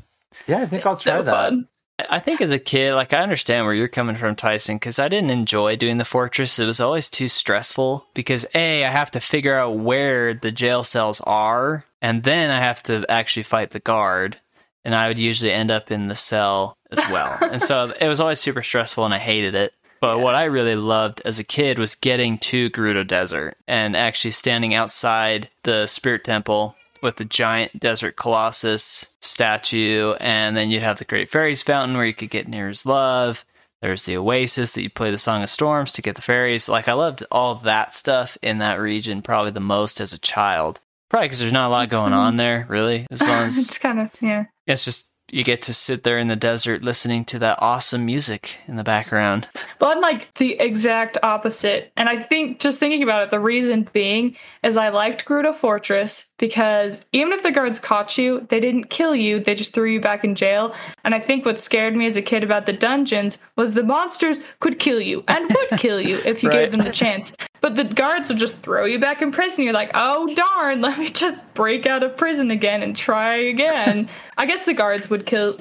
Yeah, 0.46 0.58
I 0.58 0.66
think 0.66 0.86
I'll 0.86 0.96
try 0.96 1.18
so 1.18 1.24
that. 1.24 1.48
fun. 1.48 1.66
I 2.08 2.20
think 2.20 2.40
as 2.40 2.50
a 2.50 2.58
kid, 2.58 2.94
like 2.94 3.12
I 3.12 3.22
understand 3.22 3.64
where 3.64 3.74
you're 3.74 3.88
coming 3.88 4.16
from, 4.16 4.36
Tyson, 4.36 4.76
because 4.76 4.98
I 4.98 5.08
didn't 5.08 5.30
enjoy 5.30 5.74
doing 5.76 5.98
the 5.98 6.04
fortress. 6.04 6.58
It 6.58 6.66
was 6.66 6.80
always 6.80 7.10
too 7.10 7.28
stressful 7.28 8.06
because 8.14 8.46
A, 8.54 8.84
I 8.84 8.90
have 8.90 9.10
to 9.12 9.20
figure 9.20 9.56
out 9.56 9.78
where 9.78 10.32
the 10.32 10.52
jail 10.52 10.84
cells 10.84 11.20
are, 11.22 11.84
and 12.00 12.22
then 12.22 12.50
I 12.50 12.60
have 12.60 12.82
to 12.84 13.04
actually 13.08 13.42
fight 13.42 13.70
the 13.70 13.80
guard, 13.80 14.36
and 14.84 14.94
I 14.94 15.08
would 15.08 15.18
usually 15.18 15.52
end 15.52 15.70
up 15.72 15.90
in 15.90 16.06
the 16.06 16.14
cell 16.14 16.76
as 16.92 16.98
well. 17.10 17.36
and 17.50 17.60
so 17.60 17.92
it 18.00 18.08
was 18.08 18.20
always 18.20 18.40
super 18.40 18.62
stressful, 18.62 19.04
and 19.04 19.14
I 19.14 19.18
hated 19.18 19.56
it. 19.56 19.74
But 20.00 20.20
what 20.20 20.36
I 20.36 20.44
really 20.44 20.76
loved 20.76 21.20
as 21.24 21.40
a 21.40 21.44
kid 21.44 21.78
was 21.80 21.96
getting 21.96 22.38
to 22.38 22.70
Gerudo 22.70 23.04
Desert 23.04 23.56
and 23.66 23.96
actually 23.96 24.30
standing 24.30 24.72
outside 24.72 25.48
the 25.64 25.86
Spirit 25.86 26.22
Temple 26.22 26.76
with 27.02 27.16
the 27.16 27.24
giant 27.24 27.78
desert 27.78 28.16
colossus 28.16 29.14
statue, 29.20 30.14
and 30.14 30.56
then 30.56 30.70
you'd 30.70 30.82
have 30.82 30.98
the 30.98 31.04
Great 31.04 31.28
Fairies 31.28 31.62
Fountain 31.62 31.96
where 31.96 32.06
you 32.06 32.14
could 32.14 32.30
get 32.30 32.48
Nayru's 32.48 32.86
Love. 32.86 33.44
There's 33.80 34.04
the 34.04 34.16
Oasis 34.16 34.72
that 34.72 34.82
you 34.82 34.90
play 34.90 35.10
the 35.10 35.18
Song 35.18 35.42
of 35.42 35.50
Storms 35.50 35.92
to 35.92 36.02
get 36.02 36.16
the 36.16 36.22
fairies. 36.22 36.68
Like 36.68 36.88
I 36.88 36.94
loved 36.94 37.24
all 37.30 37.52
of 37.52 37.62
that 37.62 37.94
stuff 37.94 38.36
in 38.42 38.58
that 38.58 38.80
region 38.80 39.22
probably 39.22 39.52
the 39.52 39.60
most 39.60 40.00
as 40.00 40.12
a 40.12 40.18
child. 40.18 40.80
Probably 41.08 41.26
because 41.28 41.38
there's 41.38 41.52
not 41.52 41.68
a 41.68 41.70
lot 41.70 41.88
going 41.88 42.12
on 42.12 42.36
there, 42.38 42.66
really. 42.68 43.06
As 43.10 43.26
long 43.26 43.44
as 43.44 43.58
it's 43.68 43.78
kind 43.78 44.00
of 44.00 44.10
yeah. 44.20 44.46
it's 44.66 44.84
just 44.84 45.07
you 45.30 45.44
get 45.44 45.62
to 45.62 45.74
sit 45.74 46.02
there 46.04 46.18
in 46.18 46.28
the 46.28 46.36
desert 46.36 46.82
listening 46.82 47.24
to 47.26 47.38
that 47.38 47.58
awesome 47.60 48.06
music 48.06 48.58
in 48.66 48.76
the 48.76 48.84
background. 48.84 49.46
Well, 49.80 49.90
I'm 49.90 50.00
like 50.00 50.32
the 50.34 50.58
exact 50.58 51.18
opposite. 51.22 51.92
And 51.96 52.08
I 52.08 52.16
think 52.16 52.60
just 52.60 52.78
thinking 52.78 53.02
about 53.02 53.22
it, 53.22 53.30
the 53.30 53.40
reason 53.40 53.86
being 53.92 54.36
is 54.62 54.76
I 54.76 54.88
liked 54.88 55.26
Gerudo 55.26 55.54
Fortress 55.54 56.24
because 56.38 57.00
even 57.12 57.32
if 57.32 57.42
the 57.42 57.50
guards 57.52 57.78
caught 57.78 58.16
you, 58.16 58.46
they 58.48 58.60
didn't 58.60 58.90
kill 58.90 59.14
you, 59.14 59.38
they 59.40 59.54
just 59.54 59.74
threw 59.74 59.90
you 59.90 60.00
back 60.00 60.24
in 60.24 60.34
jail. 60.34 60.74
And 61.04 61.14
I 61.14 61.20
think 61.20 61.44
what 61.44 61.58
scared 61.58 61.94
me 61.94 62.06
as 62.06 62.16
a 62.16 62.22
kid 62.22 62.42
about 62.42 62.66
the 62.66 62.72
dungeons 62.72 63.38
was 63.56 63.74
the 63.74 63.82
monsters 63.82 64.40
could 64.60 64.78
kill 64.78 65.00
you 65.00 65.24
and 65.28 65.48
would 65.48 65.78
kill 65.78 66.00
you 66.00 66.20
if 66.24 66.42
you 66.42 66.48
Right. 66.48 66.60
gave 66.60 66.70
them 66.70 66.80
the 66.80 66.92
chance. 66.92 67.32
But 67.60 67.74
the 67.74 67.84
guards 67.84 68.28
would 68.28 68.38
just 68.38 68.58
throw 68.60 68.84
you 68.84 68.98
back 68.98 69.22
in 69.22 69.32
prison. 69.32 69.64
You're 69.64 69.72
like, 69.72 69.90
oh 69.94 70.32
darn, 70.34 70.80
let 70.80 70.98
me 70.98 71.10
just 71.10 71.52
break 71.54 71.86
out 71.86 72.02
of 72.02 72.16
prison 72.16 72.50
again 72.50 72.82
and 72.82 72.94
try 72.96 73.34
again. 73.34 74.08
I 74.38 74.46
guess 74.46 74.64
the 74.64 74.74
guards 74.74 75.10
would 75.10 75.26
kill. 75.26 75.58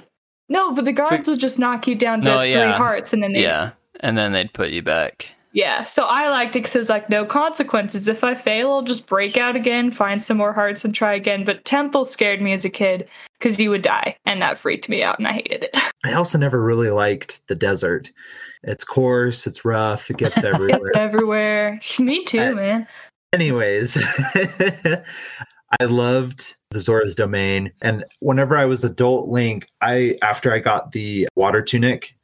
No, 0.49 0.73
but 0.73 0.85
the 0.85 0.93
guards 0.93 1.27
would 1.27 1.39
just 1.39 1.59
knock 1.59 1.87
you 1.87 1.95
down 1.95 2.21
to 2.21 2.25
No, 2.25 2.37
three 2.39 2.51
yeah. 2.51 2.77
hearts 2.77 3.13
and 3.13 3.21
then 3.21 3.33
they 3.33 3.41
Yeah. 3.43 3.71
And 3.99 4.17
then 4.17 4.31
they'd 4.31 4.53
put 4.53 4.69
you 4.69 4.81
back. 4.81 5.35
Yeah, 5.57 5.85
so 5.85 6.03
I 6.03 6.29
liked 6.29 6.55
it 6.55 6.59
because 6.59 6.73
there's 6.73 6.89
like 6.89 7.09
no 7.09 7.25
consequences. 7.25 8.07
If 8.07 8.23
I 8.23 8.35
fail, 8.35 8.71
I'll 8.71 8.83
just 8.83 9.07
break 9.07 9.37
out 9.37 9.55
again, 9.55 9.89
find 9.89 10.23
some 10.23 10.37
more 10.37 10.53
hearts, 10.53 10.85
and 10.85 10.93
try 10.93 11.15
again. 11.15 11.45
But 11.45 11.65
Temple 11.65 12.05
scared 12.05 12.43
me 12.43 12.53
as 12.53 12.63
a 12.63 12.69
kid 12.69 13.09
because 13.39 13.59
you 13.59 13.71
would 13.71 13.81
die, 13.81 14.15
and 14.27 14.39
that 14.39 14.59
freaked 14.59 14.87
me 14.87 15.01
out, 15.01 15.17
and 15.17 15.27
I 15.27 15.31
hated 15.31 15.63
it. 15.63 15.75
I 16.05 16.13
also 16.13 16.37
never 16.37 16.61
really 16.61 16.91
liked 16.91 17.41
the 17.47 17.55
desert. 17.55 18.11
It's 18.61 18.83
coarse, 18.83 19.47
it's 19.47 19.65
rough, 19.65 20.11
it 20.11 20.17
gets 20.17 20.37
everywhere. 20.43 20.79
it's 20.79 20.95
everywhere. 20.95 21.79
me 21.99 22.23
too, 22.23 22.39
I- 22.39 22.53
man. 22.53 22.87
Anyways, 23.33 23.97
I 25.81 25.85
loved 25.85 26.55
the 26.69 26.79
Zora's 26.79 27.15
Domain. 27.15 27.71
And 27.81 28.05
whenever 28.19 28.55
I 28.55 28.65
was 28.65 28.83
adult 28.83 29.27
Link, 29.27 29.67
I 29.81 30.17
after 30.21 30.53
I 30.53 30.59
got 30.59 30.91
the 30.91 31.27
water 31.35 31.63
tunic, 31.63 32.15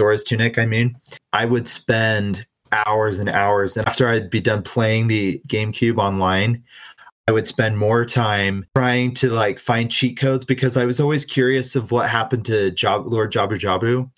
Zora's 0.00 0.24
tunic, 0.24 0.58
I 0.58 0.66
mean, 0.66 0.96
I 1.32 1.46
would 1.46 1.68
spend 1.68 2.44
hours 2.72 3.18
and 3.18 3.28
hours. 3.28 3.76
And 3.76 3.86
after 3.86 4.08
I'd 4.08 4.30
be 4.30 4.40
done 4.40 4.62
playing 4.62 5.08
the 5.08 5.40
GameCube 5.48 5.98
online, 5.98 6.62
I 7.28 7.32
would 7.32 7.46
spend 7.46 7.78
more 7.78 8.04
time 8.04 8.66
trying 8.74 9.14
to 9.14 9.30
like 9.30 9.58
find 9.58 9.90
cheat 9.90 10.18
codes 10.18 10.44
because 10.44 10.76
I 10.76 10.84
was 10.84 11.00
always 11.00 11.24
curious 11.24 11.76
of 11.76 11.92
what 11.92 12.08
happened 12.08 12.44
to 12.46 12.70
Job- 12.72 13.06
Lord 13.06 13.32
Jabu 13.32 13.52
Jabu. 13.52 14.10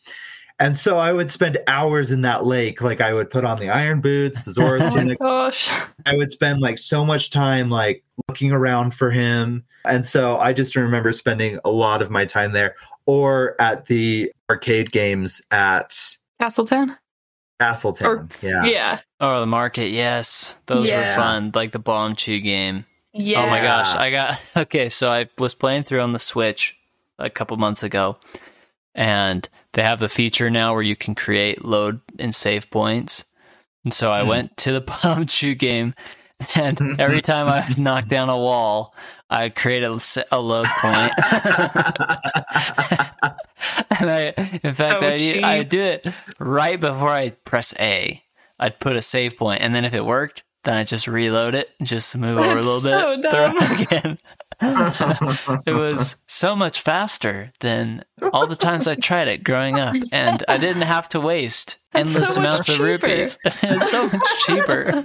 And 0.61 0.79
so 0.79 0.99
I 0.99 1.13
would 1.13 1.31
spend 1.31 1.59
hours 1.67 2.13
in 2.13 2.23
that 2.23 2.45
lake. 2.45 2.81
Like 2.81 3.01
I 3.01 3.13
would 3.13 3.29
put 3.29 3.45
on 3.45 3.59
the 3.59 3.71
iron 3.71 4.01
boots, 4.01 4.43
the 4.43 4.53
Zora's 4.53 4.85
Oh 4.95 5.03
my 5.03 5.15
gosh. 5.15 5.71
I 6.07 6.17
would 6.17 6.31
spend 6.31 6.61
like 6.61 6.79
so 6.79 7.05
much 7.05 7.31
time 7.31 7.71
like 7.71 8.05
looking 8.29 8.53
around 8.53 8.95
for 8.95 9.11
him. 9.11 9.65
And 9.85 10.07
so 10.07 10.39
I 10.39 10.53
just 10.53 10.77
remember 10.77 11.13
spending 11.13 11.59
a 11.65 11.71
lot 11.71 12.01
of 12.01 12.11
my 12.11 12.25
time 12.25 12.53
there 12.53 12.75
or 13.07 13.61
at 13.61 13.87
the 13.87 14.33
arcade 14.49 14.93
games 14.93 15.43
at 15.51 15.99
Castletown? 16.41 16.97
Castletown. 17.61 18.09
Or- 18.11 18.29
yeah. 18.43 18.65
Yeah. 18.65 18.97
Oh, 19.21 19.41
the 19.41 19.47
market, 19.47 19.89
yes. 19.91 20.59
Those 20.67 20.91
were 20.91 21.13
fun. 21.15 21.53
Like 21.55 21.73
the 21.73 21.79
Bombchu 21.81 22.43
game. 22.43 22.85
Yeah. 23.13 23.45
Oh 23.45 23.51
my 23.51 23.61
gosh. 23.61 23.95
I 23.95 24.11
got 24.11 24.43
okay, 24.57 24.89
so 24.89 25.11
I 25.11 25.29
was 25.39 25.55
playing 25.55 25.85
through 25.85 26.01
on 26.01 26.13
the 26.13 26.19
Switch 26.19 26.77
a 27.19 27.31
couple 27.31 27.57
months 27.57 27.83
ago. 27.83 28.17
And 28.95 29.49
they 29.73 29.83
have 29.83 30.01
the 30.01 30.09
feature 30.09 30.51
now 30.51 30.73
where 30.73 30.83
you 30.83 30.97
can 30.97 31.15
create 31.15 31.65
load 31.65 32.01
and 32.19 32.35
save 32.35 32.71
points. 32.71 33.25
And 33.85 33.93
so 33.93 34.11
I 34.13 34.23
Hmm. 34.23 34.29
went 34.29 34.57
to 34.59 34.73
the 34.73 34.83
Bombchu 34.83 35.57
game 35.59 35.95
and 36.57 36.81
every 37.01 37.23
time 37.23 37.49
I 37.49 37.67
knocked 37.81 38.09
down 38.09 38.29
a 38.29 38.37
wall, 38.37 38.95
I'd 39.35 39.57
create 39.57 39.83
a 39.83 39.91
load 40.39 40.67
point. 40.67 41.13
and 44.01 44.11
I, 44.11 44.35
in 44.63 44.75
fact, 44.75 45.03
Oh, 45.03 45.09
I. 45.09 45.41
I 45.43 45.63
do 45.63 45.81
it 45.81 46.07
right 46.39 46.79
before 46.79 47.11
I 47.11 47.31
press 47.31 47.75
A. 47.81 48.23
I'd 48.59 48.79
put 48.79 48.97
a 48.97 49.03
save 49.03 49.37
point, 49.37 49.61
and 49.63 49.75
then 49.75 49.85
if 49.85 49.93
it 49.93 50.05
worked, 50.05 50.45
then 50.63 50.77
I 50.77 50.85
just 50.85 51.09
reload 51.09 51.55
it, 51.55 51.71
and 51.79 51.89
just 51.89 52.17
move 52.17 52.39
over 52.39 52.53
a 52.59 52.63
little 52.63 52.81
so 52.81 53.17
bit, 53.21 53.31
throw 53.31 53.51
it 53.53 53.81
again. 53.81 54.19
it 55.67 55.73
was 55.75 56.17
so 56.29 56.55
much 56.55 56.81
faster 56.81 57.53
than 57.61 58.05
all 58.33 58.47
the 58.47 58.55
times 58.57 58.87
I 58.87 58.95
tried 58.95 59.27
it 59.29 59.43
growing 59.43 59.81
up, 59.81 59.97
and 60.13 60.43
I 60.49 60.59
didn't 60.59 60.83
have 60.83 61.09
to 61.11 61.21
waste 61.21 61.79
That's 61.93 62.11
endless 62.15 62.35
so 62.35 62.41
amounts 62.41 62.69
of 62.69 62.77
cheaper. 62.77 62.85
rupees. 62.85 63.39
it's 63.45 63.91
so 63.91 64.07
much 64.07 64.23
cheaper. 64.47 65.05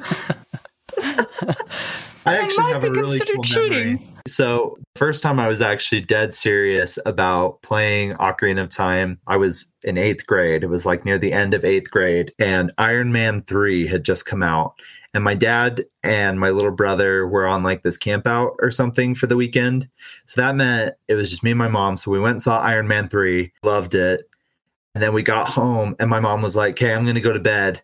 I 2.26 2.38
actually 2.38 2.64
might 2.64 2.74
have 2.74 2.82
be 2.82 2.88
a 2.90 2.92
really 2.92 3.18
considered 3.18 3.36
cool 3.36 3.44
cheating. 3.44 3.94
memory. 3.94 4.10
So, 4.28 4.78
first 4.96 5.24
time 5.24 5.40
I 5.40 5.48
was 5.48 5.62
actually 5.62 6.02
dead 6.02 6.34
serious 6.34 7.00
about 7.06 7.62
playing 7.62 8.14
Ocarina 8.14 8.64
of 8.64 8.70
Time, 8.70 9.20
I 9.28 9.38
was 9.38 9.74
in 9.84 9.98
eighth 9.98 10.28
grade. 10.28 10.64
It 10.64 10.68
was 10.68 10.86
like 10.86 11.06
near 11.06 11.18
the 11.18 11.34
end 11.34 11.54
of 11.54 11.66
eighth 11.66 11.90
grade, 11.90 12.34
and 12.38 12.72
Iron 12.78 13.12
Man 13.12 13.42
3 13.44 13.88
had 13.88 14.04
just 14.04 14.26
come 14.26 14.44
out. 14.44 14.74
And 15.14 15.24
my 15.24 15.34
dad 15.34 15.86
and 16.04 16.40
my 16.40 16.52
little 16.52 16.72
brother 16.72 17.28
were 17.28 17.48
on 17.48 17.64
like 17.64 17.82
this 17.82 17.98
camp 17.98 18.28
out 18.28 18.56
or 18.60 18.70
something 18.70 19.16
for 19.16 19.26
the 19.26 19.36
weekend. 19.36 19.90
So 20.28 20.40
that 20.42 20.56
meant 20.56 20.94
it 21.08 21.16
was 21.16 21.32
just 21.32 21.44
me 21.44 21.52
and 21.52 21.58
my 21.58 21.68
mom. 21.68 21.98
So 21.98 22.12
we 22.12 22.20
went 22.20 22.34
and 22.34 22.42
saw 22.42 22.60
Iron 22.60 22.88
Man 22.88 23.10
3, 23.10 23.52
loved 23.64 23.96
it. 23.96 24.30
And 24.94 25.04
then 25.04 25.14
we 25.14 25.24
got 25.24 25.48
home, 25.48 25.96
and 26.00 26.10
my 26.10 26.20
mom 26.20 26.42
was 26.42 26.56
like, 26.56 26.74
Okay, 26.74 26.94
I'm 26.94 27.04
going 27.04 27.16
to 27.16 27.22
go 27.22 27.34
to 27.34 27.40
bed. 27.40 27.82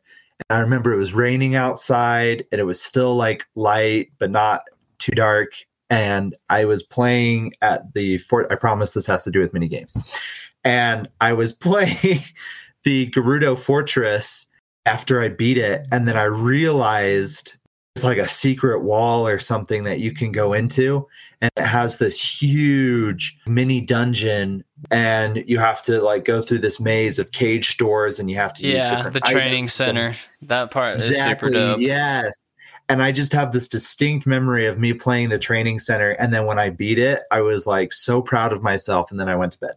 And 0.50 0.58
I 0.58 0.60
remember 0.62 0.94
it 0.94 0.98
was 0.98 1.14
raining 1.14 1.56
outside 1.56 2.46
and 2.52 2.60
it 2.60 2.66
was 2.66 2.82
still 2.82 3.16
like 3.16 3.46
light, 3.56 4.12
but 4.20 4.32
not 4.32 4.62
too 5.00 5.14
dark. 5.14 5.54
And 5.90 6.34
I 6.50 6.66
was 6.66 6.84
playing 6.84 7.54
at 7.62 7.94
the 7.94 8.18
fort. 8.18 8.48
I 8.52 8.56
promise 8.56 8.94
this 8.94 9.06
has 9.08 9.24
to 9.24 9.32
do 9.32 9.40
with 9.40 9.54
mini 9.54 9.68
games. 9.68 9.96
And 10.64 11.08
I 11.22 11.34
was 11.34 11.54
playing 11.54 12.24
the 12.84 13.08
Gerudo 13.10 13.58
Fortress 13.58 14.48
after 14.86 15.22
I 15.22 15.30
beat 15.30 15.58
it. 15.58 15.86
And 15.92 16.08
then 16.08 16.18
I 16.18 16.24
realized 16.24 17.56
it's 17.96 18.04
like 18.04 18.18
a 18.18 18.28
secret 18.28 18.82
wall 18.82 19.26
or 19.26 19.40
something 19.40 19.84
that 19.84 20.00
you 20.00 20.12
can 20.12 20.32
go 20.32 20.52
into. 20.54 21.08
And 21.42 21.50
it 21.56 21.64
has 21.64 21.98
this 21.98 22.22
huge 22.22 23.38
mini 23.48 23.80
dungeon. 23.80 24.64
And 24.92 25.44
you 25.48 25.60
have 25.60 25.82
to 25.84 26.02
like 26.02 26.26
go 26.26 26.42
through 26.42 26.60
this 26.60 26.80
maze 26.80 27.20
of 27.20 27.32
cage 27.32 27.78
doors 27.78 28.20
and 28.20 28.30
you 28.30 28.36
have 28.36 28.54
to 28.56 28.68
use 28.68 28.76
yeah, 28.76 28.96
different 28.96 29.14
the 29.14 29.20
training 29.22 29.64
items 29.66 29.80
and- 29.80 29.88
center. 29.88 30.16
That 30.42 30.72
part 30.72 30.98
is 30.98 31.24
super 31.24 31.50
dope. 31.50 31.80
Yes. 31.80 32.52
And 32.88 33.02
I 33.02 33.12
just 33.12 33.32
have 33.32 33.52
this 33.52 33.68
distinct 33.68 34.28
memory 34.28 34.68
of 34.68 34.78
me 34.78 34.94
playing 34.94 35.30
the 35.30 35.40
training 35.40 35.80
center. 35.80 36.12
And 36.12 36.32
then 36.32 36.46
when 36.46 36.60
I 36.60 36.70
beat 36.70 37.00
it, 37.00 37.24
I 37.32 37.42
was 37.42 37.66
like 37.66 37.92
so 37.92 38.22
proud 38.22 38.54
of 38.54 38.62
myself. 38.62 39.10
And 39.10 39.20
then 39.20 39.28
I 39.28 39.36
went 39.36 39.54
to 39.54 39.60
bed. 39.60 39.72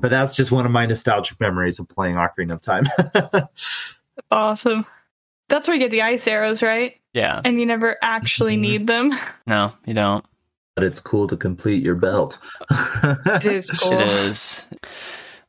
But 0.00 0.10
that's 0.10 0.34
just 0.34 0.50
one 0.50 0.66
of 0.66 0.72
my 0.72 0.84
nostalgic 0.86 1.38
memories 1.38 1.78
of 1.78 1.86
playing 1.88 2.16
Ocarina 2.16 2.54
of 2.54 2.60
Time. 2.60 2.86
Awesome. 4.30 4.84
That's 5.48 5.66
where 5.66 5.74
you 5.74 5.80
get 5.80 5.90
the 5.90 6.02
ice 6.02 6.26
arrows, 6.26 6.62
right? 6.62 6.96
Yeah, 7.14 7.40
And 7.44 7.58
you 7.58 7.66
never 7.66 7.96
actually 8.02 8.56
Mhm. 8.56 8.60
need 8.60 8.86
them. 8.86 9.18
no, 9.46 9.72
you 9.86 9.94
don't. 9.94 10.24
but 10.76 10.84
it's 10.84 11.00
cool 11.00 11.26
to 11.26 11.36
complete 11.36 11.82
your 11.82 11.96
belt. 11.96 12.38
It 12.70 13.44
is 13.44 13.70
cool. 13.80 13.94
It 13.94 14.08
is. 14.08 14.66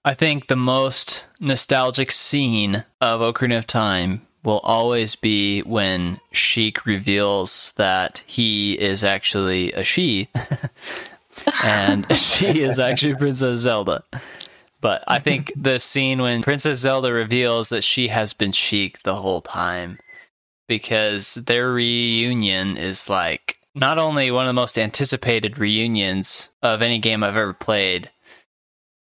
I 0.04 0.13
think 0.15 0.48
the 0.48 0.56
most 0.56 1.26
nostalgic 1.39 2.12
scene 2.12 2.84
of 3.00 3.19
Ocarina 3.22 3.60
of 3.60 3.67
Time 3.67 4.26
will 4.43 4.60
always 4.60 5.15
be 5.15 5.60
when 5.62 6.19
Sheik 6.32 6.86
reveals 6.86 7.74
that 7.74 8.24
he 8.26 8.74
is 8.80 9.04
actually 9.04 9.72
a 9.74 9.84
she 9.84 10.30
and 11.63 12.06
she 12.15 12.62
is 12.62 12.80
actually 12.80 13.15
Princess 13.15 13.60
Zelda. 13.60 14.04
But 14.82 15.04
I 15.08 15.19
think 15.19 15.52
the 15.56 15.78
scene 15.80 16.22
when 16.22 16.41
Princess 16.41 16.80
Zelda 16.80 17.12
reveals 17.12 17.69
that 17.69 17.84
she 17.84 18.08
has 18.08 18.34
been 18.34 18.54
Sheik 18.54 19.04
the 19.04 19.15
whole 19.15 19.41
time 19.41 20.00
because 20.69 21.34
their 21.34 21.73
reunion 21.73 22.77
is 22.77 23.10
like 23.10 23.58
not 23.75 23.97
only 23.97 24.29
one 24.29 24.45
of 24.45 24.49
the 24.49 24.62
most 24.62 24.77
anticipated 24.77 25.58
reunions 25.58 26.49
of 26.62 26.82
any 26.82 26.99
game 26.99 27.23
I've 27.23 27.36
ever 27.36 27.53
played, 27.53 28.12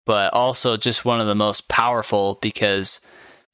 but 0.07 0.33
also 0.33 0.79
just 0.79 1.05
one 1.05 1.21
of 1.21 1.27
the 1.27 1.35
most 1.35 1.69
powerful 1.69 2.39
because 2.41 3.01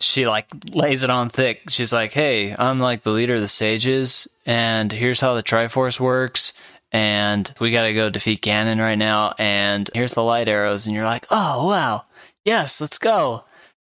she 0.00 0.26
like 0.28 0.46
lays 0.72 1.02
it 1.02 1.10
on 1.10 1.28
thick. 1.28 1.68
She's 1.68 1.92
like, 1.92 2.12
"Hey, 2.12 2.54
I'm 2.56 2.78
like 2.78 3.02
the 3.02 3.10
leader 3.10 3.34
of 3.34 3.40
the 3.40 3.48
sages, 3.48 4.28
and 4.46 4.92
here's 4.92 5.20
how 5.20 5.34
the 5.34 5.42
Triforce 5.42 5.98
works, 5.98 6.52
and 6.92 7.52
we 7.58 7.72
got 7.72 7.82
to 7.82 7.94
go 7.94 8.10
defeat 8.10 8.42
Ganon 8.42 8.78
right 8.78 8.98
now, 8.98 9.34
and 9.38 9.90
here's 9.92 10.14
the 10.14 10.22
light 10.22 10.48
arrows." 10.48 10.86
And 10.86 10.94
you're 10.94 11.04
like, 11.04 11.26
"Oh 11.30 11.66
wow, 11.66 12.04
yes, 12.44 12.80
let's 12.80 12.98
go." 12.98 13.44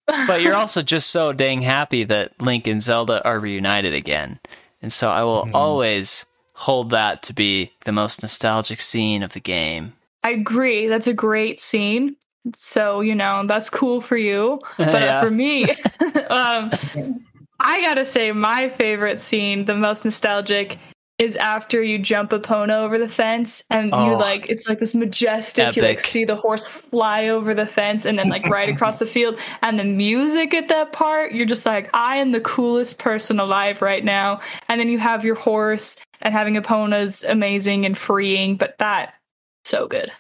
But 0.08 0.42
you're 0.42 0.56
also 0.56 0.82
just 0.82 1.10
so 1.10 1.34
dang 1.34 1.62
happy 1.62 2.04
that 2.06 2.42
Link 2.42 2.68
and 2.68 2.82
Zelda 2.82 3.24
are 3.24 3.40
reunited 3.40 3.94
again, 3.94 4.40
and 4.82 4.92
so 4.92 5.10
I 5.10 5.24
will 5.24 5.44
mm-hmm. 5.44 5.56
always 5.56 6.26
hold 6.54 6.90
that 6.90 7.22
to 7.22 7.34
be 7.34 7.72
the 7.86 7.92
most 7.92 8.24
nostalgic 8.24 8.82
scene 8.82 9.22
of 9.22 9.34
the 9.34 9.40
game. 9.40 9.94
I 10.24 10.32
agree. 10.32 10.88
That's 10.88 11.06
a 11.06 11.14
great 11.14 11.60
scene. 11.60 12.16
So, 12.56 13.02
you 13.02 13.14
know, 13.14 13.46
that's 13.46 13.70
cool 13.70 14.02
for 14.02 14.18
you. 14.18 14.60
But 14.78 15.02
yeah. 15.02 15.22
for 15.22 15.30
me, 15.30 15.70
um, 16.30 16.72
I 17.60 17.82
gotta 17.82 18.06
say, 18.06 18.32
my 18.32 18.70
favorite 18.70 19.20
scene, 19.20 19.66
the 19.66 19.76
most 19.76 20.04
nostalgic, 20.04 20.80
is 21.20 21.36
after 21.38 21.82
you 21.82 21.98
jump 21.98 22.32
Epona 22.32 22.78
over 22.78 23.00
the 23.00 23.08
fence 23.08 23.64
and 23.70 23.90
oh, 23.94 24.06
you 24.06 24.18
like 24.18 24.50
it's 24.50 24.68
like 24.68 24.80
this 24.80 24.94
majestic 24.94 25.66
epic. 25.66 25.76
you 25.76 25.82
like 25.82 26.00
see 26.00 26.26
the 26.26 26.36
horse 26.36 26.68
fly 26.68 27.28
over 27.28 27.54
the 27.54 27.66
fence 27.66 28.06
and 28.06 28.20
then 28.20 28.30
like 28.30 28.46
right 28.46 28.70
across 28.70 29.00
the 29.00 29.06
field 29.06 29.38
and 29.64 29.80
the 29.80 29.84
music 29.84 30.54
at 30.54 30.68
that 30.68 30.94
part 30.94 31.32
you're 31.32 31.46
just 31.46 31.66
like 31.66 31.90
I 31.94 32.18
am 32.18 32.32
the 32.32 32.42
coolest 32.42 33.00
person 33.00 33.40
alive 33.40 33.82
right 33.82 34.06
now 34.06 34.42
and 34.70 34.80
then 34.80 34.90
you 34.90 35.00
have 35.00 35.26
your 35.26 35.36
horse 35.36 35.96
and 36.22 36.34
having 36.34 36.56
Epona's 36.56 37.24
amazing 37.24 37.86
and 37.86 37.98
freeing 37.98 38.56
but 38.56 38.78
that 38.78 39.16
so 39.66 39.88
good 39.88 40.12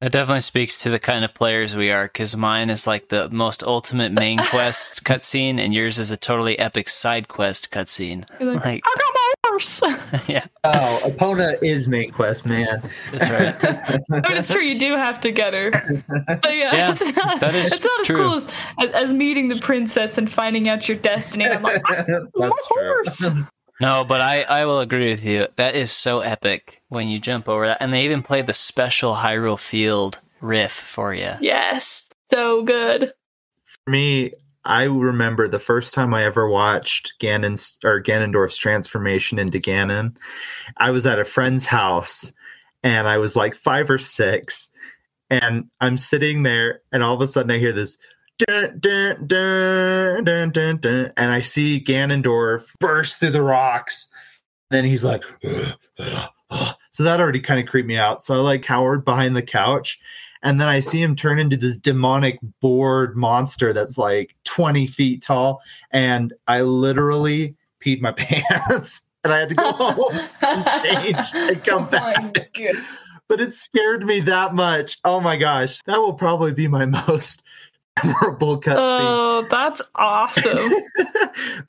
that 0.00 0.12
definitely 0.12 0.40
speaks 0.40 0.82
to 0.82 0.88
the 0.88 0.98
kind 0.98 1.26
of 1.26 1.34
players 1.34 1.76
we 1.76 1.90
are, 1.90 2.04
because 2.04 2.34
mine 2.34 2.70
is 2.70 2.86
like 2.86 3.08
the 3.08 3.28
most 3.28 3.62
ultimate 3.62 4.12
main 4.12 4.38
quest 4.44 5.04
cutscene, 5.04 5.58
and 5.58 5.74
yours 5.74 5.98
is 5.98 6.10
a 6.10 6.16
totally 6.16 6.58
epic 6.58 6.88
side 6.88 7.28
quest 7.28 7.70
cutscene. 7.70 8.24
Like, 8.40 8.64
like, 8.64 8.82
I 9.60 9.82
horse. 9.82 9.82
yeah. 10.28 10.46
Oh, 10.64 11.00
Epona 11.04 11.56
is 11.62 11.88
main 11.88 12.10
quest, 12.10 12.46
man. 12.46 12.82
That's 13.12 13.30
right. 13.30 13.54
I 14.10 14.28
mean, 14.28 14.36
it's 14.36 14.48
true. 14.48 14.62
You 14.62 14.78
do 14.78 14.96
have 14.96 15.20
to 15.20 15.30
get 15.30 15.54
her. 15.54 15.70
But 15.70 16.44
yeah, 16.44 16.74
yeah 16.74 16.92
it's 16.92 17.16
not, 17.16 17.40
that 17.40 17.54
is 17.54 17.72
it's 17.72 17.84
not 17.84 18.04
true. 18.04 18.34
as 18.34 18.46
cool 18.46 18.84
as, 18.84 18.90
as, 18.92 19.12
meeting 19.12 19.48
the 19.48 19.56
princess 19.56 20.18
and 20.18 20.30
finding 20.30 20.68
out 20.68 20.88
your 20.88 20.98
destiny. 20.98 21.46
I'm 21.46 21.62
like, 21.62 21.82
ah, 21.88 22.04
my 22.34 22.50
horse. 22.54 23.26
No, 23.80 24.04
but 24.04 24.20
I, 24.20 24.42
I 24.42 24.66
will 24.66 24.80
agree 24.80 25.10
with 25.10 25.24
you. 25.24 25.46
That 25.56 25.74
is 25.74 25.90
so 25.90 26.20
epic 26.20 26.82
when 26.88 27.08
you 27.08 27.18
jump 27.18 27.48
over 27.48 27.66
that. 27.66 27.78
And 27.80 27.92
they 27.92 28.04
even 28.04 28.22
play 28.22 28.42
the 28.42 28.52
special 28.52 29.16
Hyrule 29.16 29.58
Field 29.58 30.20
riff 30.40 30.72
for 30.72 31.14
you. 31.14 31.32
Yes. 31.40 32.02
So 32.32 32.62
good. 32.62 33.12
For 33.64 33.90
me, 33.90 34.32
I 34.64 34.84
remember 34.84 35.48
the 35.48 35.58
first 35.58 35.94
time 35.94 36.12
I 36.12 36.24
ever 36.24 36.48
watched 36.48 37.14
Ganon's 37.20 37.78
or 37.82 38.02
Ganondorf's 38.02 38.56
transformation 38.56 39.38
into 39.38 39.58
Ganon. 39.58 40.16
I 40.76 40.90
was 40.90 41.06
at 41.06 41.18
a 41.18 41.24
friend's 41.24 41.66
house 41.66 42.32
and 42.82 43.08
I 43.08 43.18
was 43.18 43.36
like 43.36 43.54
five 43.54 43.88
or 43.90 43.98
six. 43.98 44.70
And 45.30 45.70
I'm 45.80 45.96
sitting 45.96 46.42
there, 46.42 46.82
and 46.90 47.04
all 47.04 47.14
of 47.14 47.20
a 47.20 47.26
sudden 47.28 47.52
I 47.52 47.58
hear 47.58 47.72
this 47.72 47.98
Dun, 48.38 48.78
dun, 48.80 49.26
dun, 49.26 50.24
dun, 50.24 50.50
dun, 50.50 50.76
dun, 50.78 51.12
and 51.16 51.30
I 51.30 51.42
see 51.42 51.78
Ganondorf 51.78 52.66
burst 52.80 53.20
through 53.20 53.30
the 53.30 53.42
rocks. 53.42 54.10
Then 54.70 54.84
he's 54.84 55.04
like, 55.04 55.24
so 56.90 57.04
that 57.04 57.20
already 57.20 57.40
kind 57.40 57.60
of 57.60 57.66
creeped 57.66 57.88
me 57.88 57.96
out. 57.96 58.22
So 58.22 58.34
I 58.34 58.38
like 58.38 58.62
cowered 58.62 59.04
behind 59.04 59.36
the 59.36 59.42
couch. 59.42 59.98
And 60.42 60.60
then 60.60 60.68
I 60.68 60.80
see 60.80 61.02
him 61.02 61.16
turn 61.16 61.38
into 61.38 61.56
this 61.56 61.76
demonic 61.76 62.38
board 62.60 63.16
monster 63.16 63.72
that's 63.72 63.98
like 63.98 64.34
20 64.44 64.86
feet 64.86 65.22
tall. 65.22 65.60
And 65.90 66.32
I 66.46 66.62
literally 66.62 67.56
peed 67.84 68.00
my 68.00 68.12
pants 68.16 69.02
and 69.24 69.32
I 69.32 69.38
had 69.40 69.48
to 69.50 69.54
go 69.54 69.72
home 69.72 70.28
and 70.40 70.66
change 70.66 71.26
and 71.34 71.64
come 71.64 71.84
oh 71.84 71.86
back. 71.86 72.50
But 73.28 73.40
it 73.40 73.52
scared 73.52 74.04
me 74.04 74.20
that 74.20 74.54
much. 74.54 74.98
Oh 75.04 75.20
my 75.20 75.36
gosh. 75.36 75.80
That 75.86 75.98
will 75.98 76.14
probably 76.14 76.52
be 76.52 76.68
my 76.68 76.86
most 76.86 77.42
memorable 78.02 78.60
cutscene. 78.60 79.00
Oh, 79.00 79.46
that's 79.50 79.82
awesome. 79.94 80.72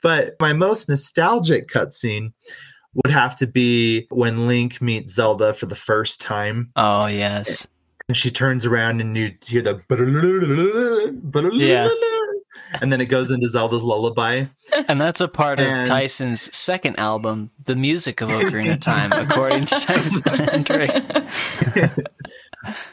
but 0.02 0.34
my 0.40 0.52
most 0.52 0.88
nostalgic 0.88 1.68
cutscene 1.68 2.32
would 2.94 3.12
have 3.12 3.36
to 3.36 3.46
be 3.46 4.06
when 4.10 4.46
Link 4.48 4.82
meets 4.82 5.12
Zelda 5.14 5.54
for 5.54 5.66
the 5.66 5.76
first 5.76 6.20
time. 6.20 6.70
Oh, 6.76 7.06
yes. 7.06 7.68
And 8.12 8.18
she 8.18 8.30
turns 8.30 8.66
around 8.66 9.00
and 9.00 9.16
you 9.16 9.32
hear 9.40 9.62
the 9.62 9.80
yeah. 11.54 11.88
And 12.82 12.92
then 12.92 13.00
it 13.00 13.06
goes 13.06 13.30
into 13.30 13.48
Zelda's 13.48 13.84
lullaby. 13.84 14.44
And 14.86 15.00
that's 15.00 15.22
a 15.22 15.28
part 15.28 15.58
and... 15.58 15.80
of 15.80 15.86
Tyson's 15.86 16.54
second 16.54 16.98
album, 16.98 17.52
The 17.64 17.74
Music 17.74 18.20
of 18.20 18.28
Ocarina 18.28 18.74
of 18.74 18.80
Time, 18.80 19.12
according 19.12 19.64
to 19.64 19.80
Tyson 19.80 20.30
and 20.50 20.70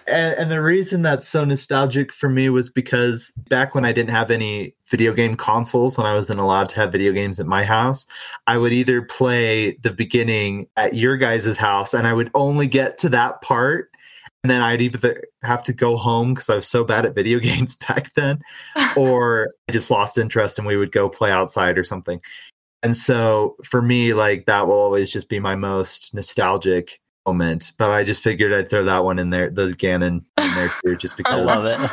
and, 0.07 0.35
and, 0.35 0.49
the 0.49 0.61
reason 0.61 1.01
that's 1.01 1.27
so 1.27 1.43
nostalgic 1.43 2.13
for 2.13 2.29
me 2.29 2.47
was 2.47 2.69
because 2.69 3.31
back 3.49 3.75
when 3.75 3.83
I 3.83 3.91
didn't 3.91 4.11
have 4.11 4.31
any 4.31 4.73
video 4.87 5.11
game 5.13 5.35
consoles, 5.35 5.97
when 5.97 6.07
I 6.07 6.13
wasn't 6.13 6.39
allowed 6.39 6.69
to 6.69 6.75
have 6.77 6.93
video 6.93 7.11
games 7.11 7.41
at 7.41 7.45
my 7.45 7.65
house, 7.65 8.05
I 8.47 8.57
would 8.57 8.71
either 8.71 9.01
play 9.01 9.73
the 9.83 9.91
beginning 9.91 10.67
at 10.77 10.95
your 10.95 11.17
guys' 11.17 11.57
house 11.57 11.93
and 11.93 12.07
I 12.07 12.13
would 12.13 12.31
only 12.35 12.67
get 12.67 12.97
to 12.99 13.09
that 13.09 13.41
part. 13.41 13.91
And 14.43 14.51
then 14.51 14.61
I'd 14.61 14.81
either 14.81 15.23
have 15.43 15.63
to 15.63 15.73
go 15.73 15.97
home 15.97 16.33
because 16.33 16.49
I 16.49 16.55
was 16.55 16.67
so 16.67 16.83
bad 16.83 17.05
at 17.05 17.15
video 17.15 17.39
games 17.39 17.75
back 17.75 18.13
then, 18.13 18.41
or 18.95 19.53
I 19.67 19.71
just 19.71 19.91
lost 19.91 20.17
interest 20.17 20.57
and 20.57 20.67
we 20.67 20.77
would 20.77 20.91
go 20.91 21.09
play 21.09 21.31
outside 21.31 21.77
or 21.77 21.83
something. 21.83 22.21
And 22.81 22.95
so 22.95 23.57
for 23.65 23.81
me, 23.81 24.13
like 24.13 24.45
that 24.45 24.67
will 24.67 24.79
always 24.79 25.11
just 25.11 25.27
be 25.27 25.39
my 25.39 25.55
most 25.55 26.13
nostalgic 26.13 27.01
moment, 27.25 27.73
but 27.77 27.91
I 27.91 28.03
just 28.03 28.23
figured 28.23 28.53
I'd 28.53 28.69
throw 28.69 28.85
that 28.85 29.03
one 29.03 29.19
in 29.19 29.29
there, 29.29 29.49
the 29.49 29.67
Ganon 29.67 30.23
in 30.37 30.55
there 30.55 30.71
too, 30.85 30.95
just 30.95 31.17
because. 31.17 31.33
I 31.33 31.43
love 31.43 31.65
it. 31.65 31.91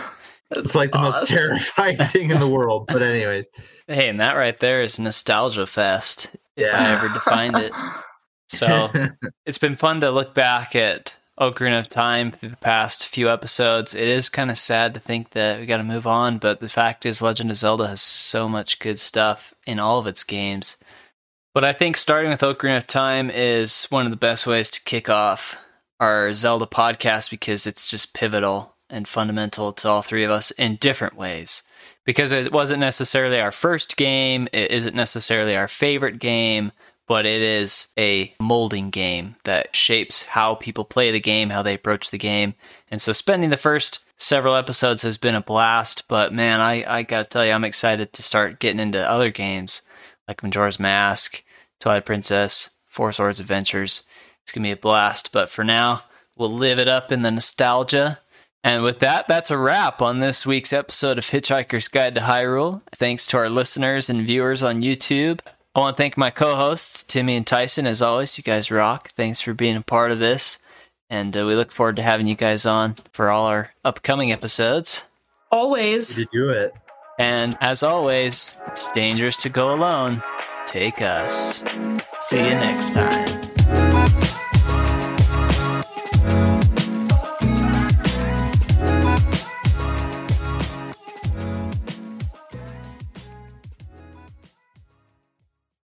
It's 0.53 0.77
like 0.77 0.93
the 0.93 0.99
awesome. 0.99 1.21
most 1.21 1.29
terrifying 1.29 1.97
thing 1.97 2.31
in 2.31 2.39
the 2.39 2.49
world. 2.49 2.87
But 2.87 3.03
anyways. 3.03 3.49
Hey, 3.89 4.09
and 4.09 4.21
that 4.21 4.37
right 4.37 4.59
there 4.61 4.83
is 4.83 5.01
nostalgia 5.01 5.67
fest. 5.67 6.31
Yeah. 6.55 6.69
If 6.69 6.75
I 6.75 6.93
ever 6.93 7.09
defined 7.15 7.57
it. 7.57 7.73
So 8.49 8.89
it's 9.45 9.59
been 9.59 9.75
fun 9.75 10.01
to 10.03 10.11
look 10.13 10.35
back 10.35 10.77
at 10.77 11.19
Oh, 11.39 11.53
Ocarina 11.53 11.81
of 11.81 11.91
Time 11.91 12.31
through 12.31 12.49
the 12.49 12.57
past 12.57 13.07
few 13.07 13.31
episodes. 13.31 13.95
It 13.95 14.09
is 14.09 14.31
kind 14.31 14.51
of 14.51 14.57
sad 14.57 14.95
to 14.95 15.01
think 15.01 15.31
that 15.31 15.61
we 15.61 15.67
got 15.67 15.77
to 15.77 15.85
move 15.85 16.07
on, 16.07 16.39
but 16.39 16.61
the 16.61 16.69
fact 16.69 17.05
is, 17.05 17.21
Legend 17.21 17.51
of 17.51 17.59
Zelda 17.59 17.89
has 17.89 18.01
so 18.01 18.49
much 18.49 18.79
good 18.79 18.99
stuff 18.99 19.53
in 19.67 19.79
all 19.79 19.99
of 19.99 20.07
its 20.07 20.25
games. 20.25 20.79
But 21.53 21.63
I 21.63 21.75
think 21.75 21.99
starting 21.99 22.31
with 22.31 22.43
oh, 22.43 22.55
Ocarina 22.55 22.79
of 22.79 22.87
Time 22.87 23.29
is 23.29 23.85
one 23.91 24.07
of 24.07 24.11
the 24.11 24.17
best 24.17 24.47
ways 24.47 24.71
to 24.71 24.85
kick 24.85 25.11
off 25.11 25.59
our 26.01 26.33
Zelda 26.33 26.65
podcast 26.65 27.31
because 27.31 27.67
it's 27.67 27.87
just 27.87 28.15
pivotal 28.15 28.75
and 28.89 29.07
fundamental 29.07 29.75
to 29.75 29.89
all 29.89 30.01
three 30.01 30.25
of 30.25 30.31
us 30.31 30.53
in 30.53 30.77
different 30.77 31.17
ways. 31.17 31.65
Because 32.07 32.33
it 32.33 32.51
wasn't 32.51 32.81
necessarily 32.81 33.41
our 33.41 33.53
first 33.53 33.99
game, 33.99 34.49
it 34.55 34.71
isn't 34.71 34.97
necessarily 34.97 35.55
our 35.55 35.69
favorite 35.69 36.19
game, 36.19 36.73
but 37.07 37.27
it 37.27 37.41
is 37.41 37.89
a 37.99 38.35
molding 38.41 38.91
game 38.91 39.37
that 39.45 39.75
shapes 39.75 40.25
how 40.25 40.55
people 40.55 40.85
play 40.85 41.11
the 41.11 41.21
game, 41.21 41.51
how 41.51 41.63
they 41.63 41.75
approach 41.75 42.11
the 42.11 42.19
game. 42.19 42.55
And 42.91 43.01
so 43.01 43.13
spending 43.13 43.51
the 43.51 43.57
first 43.57 44.05
several 44.17 44.57
episodes 44.57 45.03
has 45.03 45.19
been 45.19 45.35
a 45.35 45.41
blast, 45.41 46.09
but 46.09 46.33
man, 46.33 46.61
I, 46.61 46.99
I 46.99 47.03
gotta 47.03 47.25
tell 47.25 47.45
you, 47.45 47.53
I'm 47.53 47.65
excited 47.65 48.13
to 48.13 48.23
start 48.23 48.59
getting 48.61 48.81
into 48.81 49.09
other 49.09 49.31
games 49.31 49.83
like 50.27 50.43
Majora's 50.43 50.81
Mask 50.81 51.43
Twilight 51.81 52.07
Princess, 52.07 52.71
Four 52.87 53.13
Swords 53.13 53.41
Adventures. 53.41 54.05
It's 54.43 54.53
to 54.53 54.61
be 54.61 54.71
a 54.71 54.77
blast. 54.77 55.33
But 55.33 55.51
for 55.51 55.65
now, 55.65 56.03
we'll 56.37 56.53
live 56.53 56.79
it 56.79 56.89
up 56.89 57.13
in 57.13 57.23
the 57.23 57.31
nostalgia. 57.31 58.21
And 58.65 58.83
with 58.83 58.99
that, 58.99 59.29
that's 59.29 59.51
a 59.51 59.59
wrap 59.59 60.03
on 60.03 60.19
this 60.19 60.47
week's 60.47 60.73
episode 60.73 61.19
of 61.19 61.25
Hitchhiker's 61.25 61.89
Guide 61.89 62.15
to 62.17 62.23
Hyrule. 62.23 62.83
Thanks 62.93 63.27
to 63.29 63.37
our 63.37 63.49
listeners 63.49 64.11
and 64.11 64.27
viewers 64.27 64.63
on 64.63 64.83
YouTube. 64.83 65.41
I 65.77 65.81
want 65.81 65.95
to 65.95 66.03
thank 66.03 66.17
my 66.17 66.31
co 66.31 66.57
hosts, 66.57 67.05
Timmi 67.05 67.37
and 67.37 67.47
Tyson. 67.47 67.87
As 67.87 68.01
always, 68.01 68.39
you 68.39 68.43
guys 68.43 68.71
rock. 68.71 69.09
Thanks 69.09 69.43
for 69.43 69.53
being 69.53 69.77
a 69.77 69.83
part 69.83 70.11
of 70.11 70.19
this. 70.19 70.59
And 71.11 71.37
uh, 71.37 71.45
we 71.45 71.55
look 71.55 71.71
forward 71.71 71.97
to 71.97 72.03
having 72.03 72.27
you 72.27 72.35
guys 72.35 72.65
on 72.65 72.95
for 73.13 73.29
all 73.29 73.45
our 73.47 73.73
upcoming 73.85 74.33
episodes. 74.33 75.05
Always. 75.53 76.15
to 76.15 76.27
do 76.33 76.49
it. 76.49 76.73
And 77.19 77.59
as 77.61 77.83
always, 77.83 78.57
it's 78.69 78.91
dangerous 78.93 79.37
to 79.43 79.51
go 79.51 79.75
alone. 79.75 80.23
Take 80.65 81.03
us. 81.03 81.63
See 82.21 82.39
you 82.39 82.55
next 82.55 82.95
time. 82.95 83.56